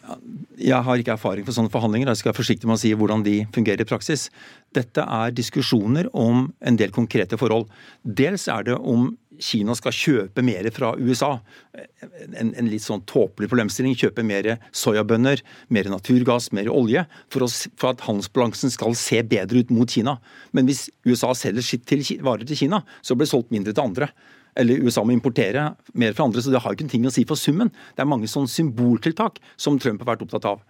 [0.58, 2.14] Jeg har ikke erfaring for sånne forhandlinger.
[2.14, 4.30] Jeg skal være forsiktig med å si hvordan de fungerer i praksis.
[4.76, 7.70] Dette er diskusjoner om en del konkrete forhold.
[8.04, 9.12] Dels er det om
[9.44, 11.32] Kina skal kjøpe mer fra USA.
[11.76, 13.96] En, en litt sånn tåpelig problemstilling.
[14.00, 17.06] Kjøpe mer soyabønner, mer naturgass, mer olje.
[17.34, 20.18] For, å, for, at handelsbalansen skal se bedre ut mot Kina.
[20.56, 23.86] Men hvis USA selger sitt til, varer til Kina, så blir det solgt mindre til
[23.86, 24.12] andre.
[24.56, 27.26] Eller USA må importere mer fra andre, så det har ikke en ting å si
[27.28, 27.74] for summen.
[27.96, 30.64] Det er mange sånne symboltiltak som Trump har vært opptatt av.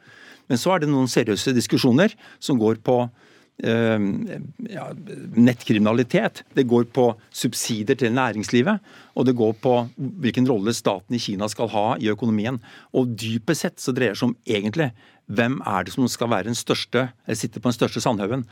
[0.50, 2.14] Men så er det noen seriøse diskusjoner
[2.44, 3.04] som går på
[3.64, 4.86] ja,
[5.36, 6.44] nettkriminalitet.
[6.54, 8.84] Det går på subsidier til næringslivet,
[9.16, 12.60] og det går på hvilken rolle staten i Kina skal ha i økonomien.
[12.94, 14.92] Og dypest sett så dreier det seg om egentlig
[15.32, 18.46] hvem er det som skal være den største, eller sitte på den største sandhaugen.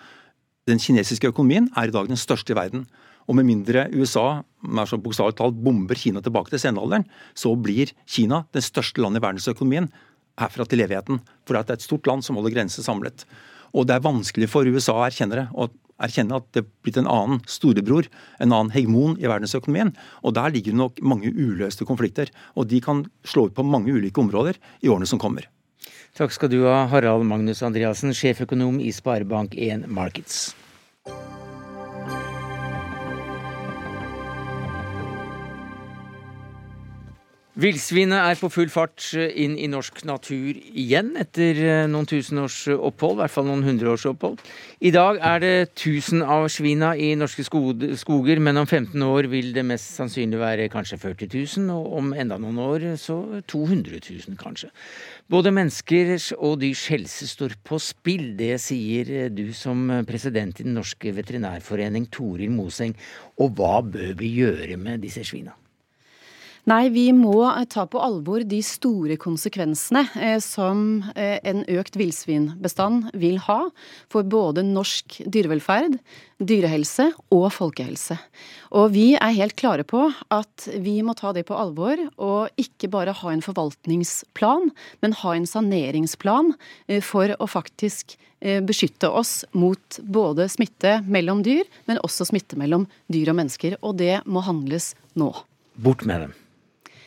[0.69, 2.87] Den kinesiske økonomien er i dag den største i verden.
[3.27, 8.63] Og med mindre USA bokstavelig talt bomber Kina tilbake til senalderen, så blir Kina det
[8.63, 9.91] største landet i verdensøkonomien
[10.39, 11.19] herfra til evigheten.
[11.45, 13.27] For det er et stort land som holder grenser samlet.
[13.73, 15.47] Og det er vanskelig for USA å erkjenne det.
[15.53, 18.07] og erkjenne at det er blitt en annen storebror,
[18.41, 19.93] en annen hegemon i verdensøkonomien.
[20.23, 22.31] Og der ligger det nok mange uløste konflikter.
[22.57, 25.47] Og de kan slå ut på mange ulike områder i årene som kommer.
[26.17, 30.51] Takk skal du ha, Harald Magnus Andreassen, sjeføkonom i Sparebank1 Markets.
[37.53, 42.63] Villsvinet er på full fart inn i norsk natur igjen etter eh, noen tusen års
[42.73, 44.41] opphold, i hvert fall noen hundre års opphold.
[44.81, 49.53] I dag er det 1000 av svina i norske skoger, men om 15 år vil
[49.53, 51.29] det mest sannsynlig være kanskje 40
[51.69, 54.73] 000, og om enda noen år så 200 000 kanskje.
[55.29, 60.79] Både menneskers og dyrs helse står på spill, det sier du som president i Den
[60.81, 62.97] norske veterinærforening, Toril Moseng.
[63.37, 65.53] Og hva bør vi gjøre med disse svina?
[66.63, 71.97] Nei, vi må eh, ta på alvor de store konsekvensene eh, som eh, en økt
[71.99, 73.57] villsvinbestand vil ha
[74.11, 75.97] for både norsk dyrevelferd,
[76.39, 78.15] dyrehelse og folkehelse.
[78.79, 82.87] Og vi er helt klare på at vi må ta det på alvor, og ikke
[82.93, 84.71] bare ha en forvaltningsplan,
[85.03, 86.53] men ha en saneringsplan
[87.03, 88.15] for å faktisk
[88.67, 93.79] beskytte oss mot både smitte mellom dyr, men også smitte mellom dyr og mennesker.
[93.79, 95.31] Og det må handles nå.
[95.79, 96.39] Bort med dem.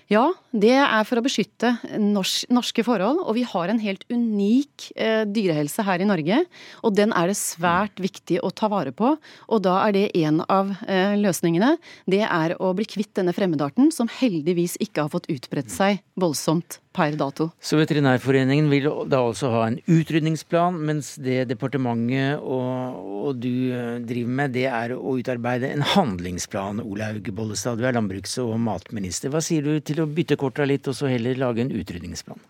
[0.07, 3.25] Ja, det er for å beskytte norske forhold.
[3.27, 6.39] Og vi har en helt unik eh, dyrehelse her i Norge.
[6.87, 9.17] Og den er det svært viktig å ta vare på.
[9.51, 11.75] Og da er det en av eh, løsningene.
[12.07, 16.79] Det er å bli kvitt denne fremmedarten, som heldigvis ikke har fått utbredt seg voldsomt
[16.97, 17.51] per dato.
[17.61, 24.01] Så Veterinærforeningen vil da altså ha en utrydningsplan, mens det departementet og, og du eh,
[24.07, 26.83] driver med, det er å utarbeide en handlingsplan.
[26.85, 29.33] Olaug Bollestad, du er landbruks- og matminister.
[29.33, 32.41] Hva sier du til å bytte korta litt, og så heller lage en utrydningsplan?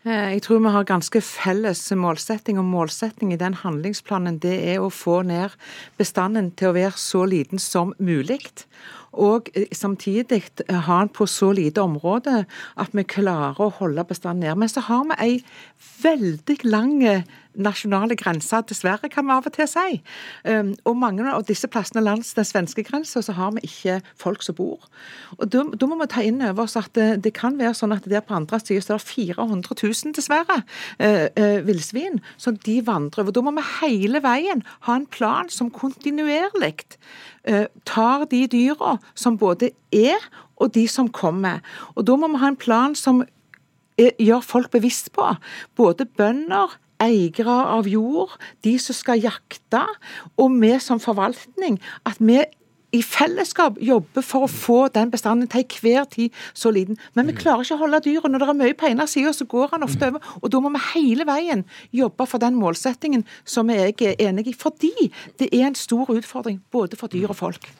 [0.00, 4.80] Eh, jeg tror vi har ganske felles målsetting, og målsetting i den handlingsplanen det er
[4.80, 5.52] å få ned
[6.00, 8.40] bestanden til å være så liten som mulig
[9.12, 12.44] og eh, samtidig har den på så lite område
[12.78, 14.60] at vi klarer å holde bestanden ned.
[14.62, 15.36] Men så har vi ei
[16.02, 17.00] veldig lang
[17.62, 20.00] nasjonale grenser, dessverre, kan vi av og til si.
[20.44, 24.44] Um, og mange av disse plassene langs den svenske grensa, så har vi ikke folk
[24.46, 24.86] som bor.
[25.38, 28.06] Og Da, må vi ta inn over oss at det, det, kan være sånn at
[28.08, 30.60] der på andre siden så det 400 000, dessverre,
[31.00, 33.34] uh, uh, villsvin som de vandrer over.
[33.34, 36.76] Da må vi hele veien ha en plan som kontinuerlig
[37.88, 40.20] tar de dyra som både er
[40.60, 41.60] og de som kommer.
[41.96, 43.24] Og Da må vi ha en plan som
[43.98, 45.26] gjør folk bevisst på.
[45.76, 49.84] Både bønder, eiere av jord, de som skal jakte,
[50.36, 51.80] og vi som forvaltning.
[52.06, 52.42] At vi
[52.90, 56.98] i fellesskap jobbe for å få den bestanden til enhver tid så liten.
[57.14, 58.26] Men vi klarer ikke å holde dyret.
[58.26, 60.30] Når det er mye på ene sida, så går han ofte over.
[60.42, 64.56] Og da må vi hele veien jobbe for den målsettingen som jeg er enig i.
[64.58, 67.70] Fordi det er en stor utfordring både for dyr og folk.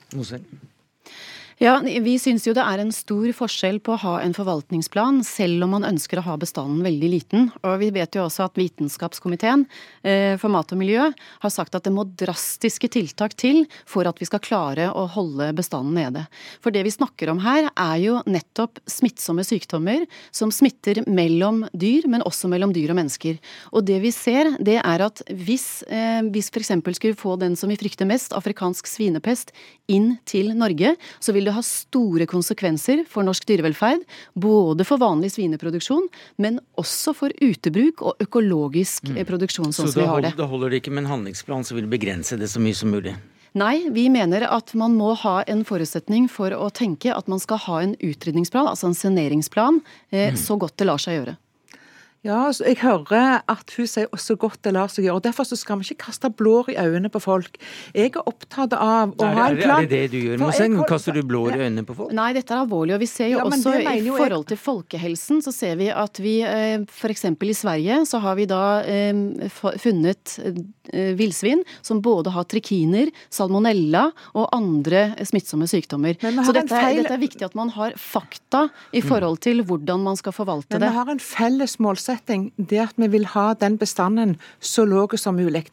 [1.60, 5.66] Ja, Vi syns jo det er en stor forskjell på å ha en forvaltningsplan, selv
[5.66, 7.50] om man ønsker å ha bestanden veldig liten.
[7.60, 9.66] Og Vi vet jo også at Vitenskapskomiteen
[10.00, 14.16] eh, for mat og miljø har sagt at det må drastiske tiltak til for at
[14.16, 16.22] vi skal klare å holde bestanden nede.
[16.64, 22.08] For det vi snakker om her er jo nettopp smittsomme sykdommer som smitter mellom dyr,
[22.08, 23.36] men også mellom dyr og mennesker.
[23.76, 26.72] Og det vi ser, det er at hvis, eh, hvis f.eks.
[26.96, 29.52] skulle få den som vi frykter mest, afrikansk svinepest,
[29.90, 34.06] inn til Norge, så vil det ha store konsekvenser for norsk dyrevelferd.
[34.34, 36.08] Både for vanlig svineproduksjon,
[36.42, 39.20] men også for utebruk og økologisk mm.
[39.28, 40.32] produksjon, sånn så som vi har det.
[40.36, 42.92] Så Da holder det ikke med en handlingsplan som vil begrense det så mye som
[42.94, 43.16] mulig?
[43.58, 47.58] Nei, vi mener at man må ha en forutsetning for å tenke at man skal
[47.64, 49.80] ha en utrydningsplan, altså en saneringsplan,
[50.12, 50.38] eh, mm.
[50.38, 51.34] så godt det lar seg gjøre.
[52.20, 55.16] Ja, altså, jeg hører at hun sier så godt det lar seg gjøre.
[55.16, 57.56] og Derfor så skal vi ikke kaste blår i øynene på folk.
[57.96, 59.78] Jeg er opptatt av å ha en plan.
[59.78, 60.76] Er det det du gjør, Moseng?
[60.90, 62.12] Kaster du blår i øynene på folk?
[62.16, 62.98] Nei, dette er alvorlig.
[62.98, 66.36] og vi ser jo ja, også I forhold til folkehelsen så ser vi at vi
[66.44, 67.24] eh, f.eks.
[67.24, 69.48] i Sverige så har vi da eh,
[69.80, 70.60] funnet eh,
[70.92, 76.18] villsvin som både har trikiner, salmonella og andre smittsomme sykdommer.
[76.20, 77.02] Så dette, feil...
[77.02, 78.66] dette, er viktig at man har fakta
[78.96, 80.80] i forhold til hvordan man skal forvalte det.
[80.80, 84.86] Men vi har en felles målsetting målsetting det at vi vil ha den bestanden så
[84.86, 85.66] lav som mulig.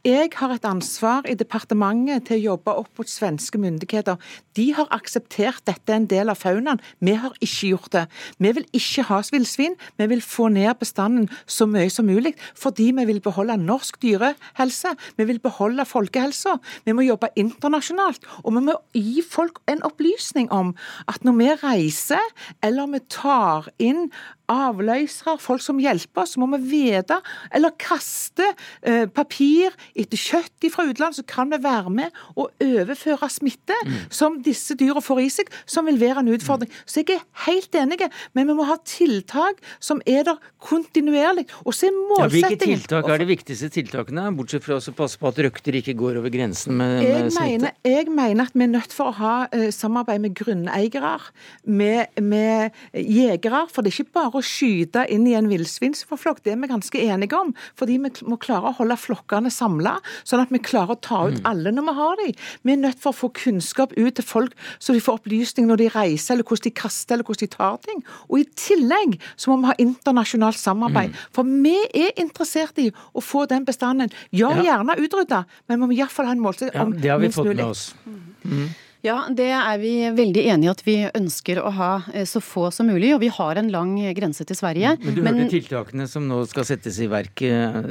[0.00, 4.16] Jeg har et ansvar i departementet til å jobbe opp mot svenske myndigheter.
[4.56, 6.80] De har akseptert dette en del av faunaen.
[7.04, 8.06] Vi har ikke gjort det.
[8.40, 9.76] Vi vil ikke ha villsvin.
[10.00, 14.94] Vi vil få ned bestanden så mye som mulig, fordi vi vil beholde norsk dyrehelse.
[15.20, 16.56] Vi vil beholde folkehelsa.
[16.88, 18.24] Vi må jobbe internasjonalt.
[18.40, 20.72] Og vi må gi folk en opplysning om
[21.12, 22.32] at når vi reiser,
[22.64, 24.08] eller vi tar inn
[24.50, 27.20] avløsere, folk som hjelper oss, så må vi vite,
[27.54, 28.46] eller kaste
[28.82, 33.96] eh, papir etter kjøtt fra utlandet, så kan vi være med og overføre smitte mm.
[34.12, 36.70] som disse dyra får i seg, som vil være en utfordring.
[36.70, 36.82] Mm.
[36.84, 38.00] Så jeg er helt enig,
[38.36, 41.46] men vi må ha tiltak som er der kontinuerlig.
[41.64, 45.20] Og så er målsettingen ja, Hvilke tiltak er de viktigste tiltakene, bortsett fra å passe
[45.20, 47.46] på at røkter ikke går over grensen med, med jeg smitte?
[47.50, 51.16] Mener, jeg mener at vi er nødt for å ha uh, samarbeid med grunneiere,
[51.64, 53.64] med, med jegere.
[53.70, 57.02] For det er ikke bare å skyte inn i en villsvinsflokk, det er vi ganske
[57.04, 57.52] enige om.
[57.78, 61.38] Fordi vi må klare å holde flokkene samla sånn at vi klarer å ta ut
[61.40, 61.46] mm.
[61.50, 62.34] alle når vi har dem.
[62.66, 65.84] Vi er nødt for å få kunnskap ut til folk, så de får opplysning når
[65.84, 68.04] de reiser, eller hvordan de kaster, eller hvordan de tar ting.
[68.28, 71.14] Og i tillegg så må vi ha internasjonalt samarbeid.
[71.14, 71.24] Mm.
[71.36, 74.12] For vi er interessert i å få den bestanden.
[74.34, 77.32] Ja, gjerne utrydda, men vi må iallfall ha en målsetting om ja, det har vi
[77.34, 77.90] fått med oss.
[78.44, 78.70] Mm.
[79.06, 82.68] Ja, det er vi veldig enig i at vi ønsker å ha eh, så få
[82.74, 83.14] som mulig.
[83.16, 84.96] Og vi har en lang grense til Sverige.
[85.00, 87.40] Men du hørte tiltakene som nå skal settes i verk.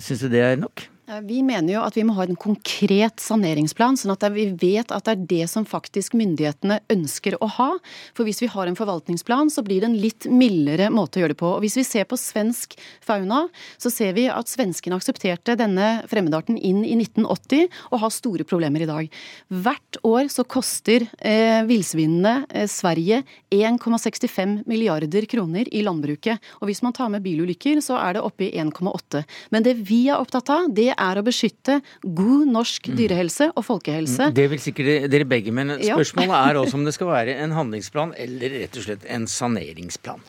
[0.03, 0.85] Syns du det er nok?
[1.09, 5.07] Vi mener jo at vi må ha en konkret saneringsplan, sånn at vi vet at
[5.07, 7.69] det er det som faktisk myndighetene ønsker å ha.
[8.13, 11.33] For hvis vi har en forvaltningsplan, så blir det en litt mildere måte å gjøre
[11.33, 11.49] det på.
[11.55, 13.47] Og hvis vi ser på svensk fauna,
[13.81, 18.85] så ser vi at svenskene aksepterte denne fremmedarten inn i 1980 og har store problemer
[18.85, 19.09] i dag.
[19.49, 26.37] Hvert år så koster eh, villsvinene eh, Sverige 1,65 milliarder kroner i landbruket.
[26.61, 29.25] Og hvis man tar med bilulykker, så er det oppe i 1,8.
[29.49, 32.97] Men det vi er opptatt av, det er å beskytte god norsk mm.
[32.99, 34.29] dyrehelse og folkehelse.
[34.29, 37.55] Mm, det vil sikkert dere begge, men spørsmålet er også om det skal være en
[37.55, 40.21] handlingsplan eller rett og slett en saneringsplan.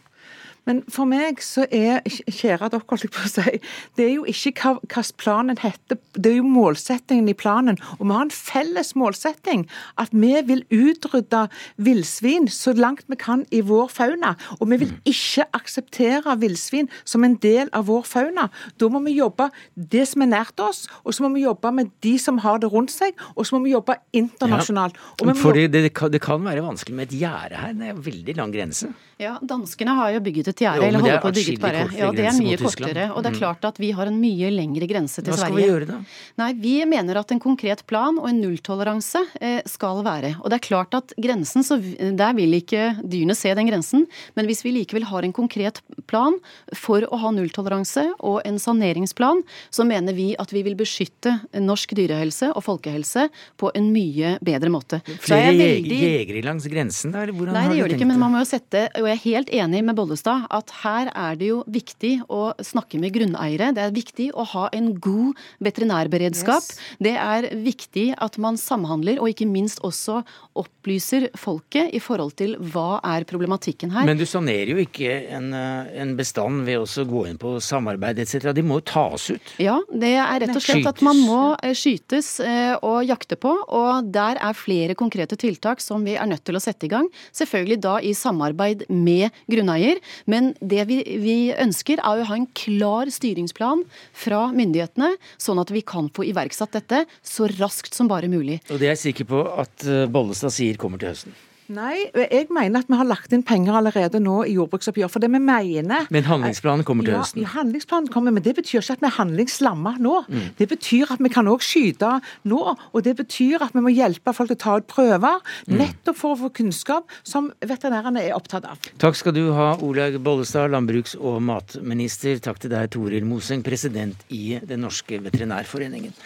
[0.71, 3.59] Men for meg så er kjære dere, holdt jeg på å si,
[3.99, 7.81] det er jo ikke hva planen heter, det er jo målsettingen i planen.
[7.99, 9.65] Og vi har en felles målsetting,
[9.99, 11.47] at vi vil utrydde
[11.83, 14.37] villsvin så langt vi kan i vår fauna.
[14.61, 18.47] Og vi vil ikke akseptere villsvin som en del av vår fauna.
[18.79, 21.91] Da må vi jobbe det som er nært oss, og så må vi jobbe med
[22.07, 24.99] de som har det rundt seg, og så må vi jobbe internasjonalt.
[25.19, 28.39] Ja, fordi det, det, kan være vanskelig med et gjerde her, det er en veldig
[28.39, 28.95] lang grense.
[29.21, 31.85] Ja, danskene har jo bygget et gjerde, eller holder på å bygge ut bare.
[31.97, 33.07] Ja, det er mye kortere.
[33.15, 33.41] Og det er mm.
[33.41, 35.41] klart at vi har en mye lengre grense til Sverige.
[35.41, 35.99] Hva skal vi gjøre da?
[36.43, 40.35] Nei, vi mener at en konkret plan og en nulltoleranse eh, skal være.
[40.43, 44.07] Og det er klart at grensen, så der vil ikke dyrene se den grensen.
[44.39, 46.37] Men hvis vi likevel har en konkret plan
[46.77, 49.43] for å ha nulltoleranse og en saneringsplan,
[49.73, 53.29] så mener vi at vi vil beskytte norsk dyrehelse og folkehelse
[53.61, 55.01] på en mye bedre måte.
[55.21, 56.01] Flere veldig...
[56.05, 57.25] jegere langs grensen, da?
[57.25, 59.23] Eller hvordan Nei, det gjør det ikke, men man må jo sette og jeg er
[59.25, 63.71] helt enig med Bollestad at her er det jo viktig å snakke med grunneiere.
[63.77, 66.67] Det er viktig å ha en god veterinærberedskap.
[66.67, 66.81] Yes.
[67.03, 70.21] Det er viktig at man samhandler, og ikke minst også
[70.59, 74.07] opplyser folket i forhold til hva er problematikken her.
[74.09, 78.19] Men du sanerer jo ikke en, eh, en bestand ved å gå inn på samarbeid
[78.19, 78.53] etc.
[78.57, 79.55] De må jo tas ut?
[79.63, 83.53] Ja, det er rett og slett at man må eh, skytes eh, og jakte på.
[83.69, 87.09] Og der er flere konkrete tiltak som vi er nødt til å sette i gang.
[87.37, 90.01] Selvfølgelig da i samarbeid med grunneier.
[90.31, 93.85] Men det vi, vi ønsker er å ha en klar styringsplan
[94.17, 98.61] fra myndighetene, sånn at vi kan få iverksatt dette så raskt som bare mulig.
[98.71, 101.39] Og det er jeg sikker på at Bollestad sier kommer til høsten?
[101.71, 105.11] Nei, jeg mener at vi har lagt inn penger allerede nå i jordbruksoppgjør.
[105.13, 107.45] For det vi mener Men handlingsplanen kommer til høsten?
[107.45, 110.17] Ja, handlingsplanen kommer, men det betyr ikke at vi er handlingslamma nå.
[110.27, 110.49] Mm.
[110.59, 112.17] Det betyr at vi kan òg skyte
[112.51, 112.61] nå.
[112.91, 115.39] Og det betyr at vi må hjelpe folk til å ta ut prøver,
[115.71, 115.79] mm.
[115.79, 118.91] nettopp for å få kunnskap som veterinærene er opptatt av.
[119.03, 122.43] Takk skal du ha, Olaug Bollestad, landbruks- og matminister.
[122.43, 126.17] Takk til deg, Toril Moseng, president i Den norske veterinærforeningen.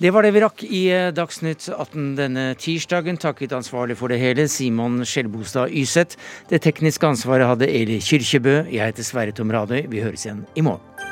[0.00, 3.20] Det var det vi rakk i eh, Dagsnytt 18 denne tirsdagen.
[3.20, 6.16] Takket ansvarlig for det hele, Simon Skjelbostad Yseth.
[6.50, 8.62] Det tekniske ansvaret hadde Eli Kyrkjebø.
[8.72, 9.84] Jeg heter Sverre Tom Radøy.
[9.92, 11.11] Vi høres igjen i morgen.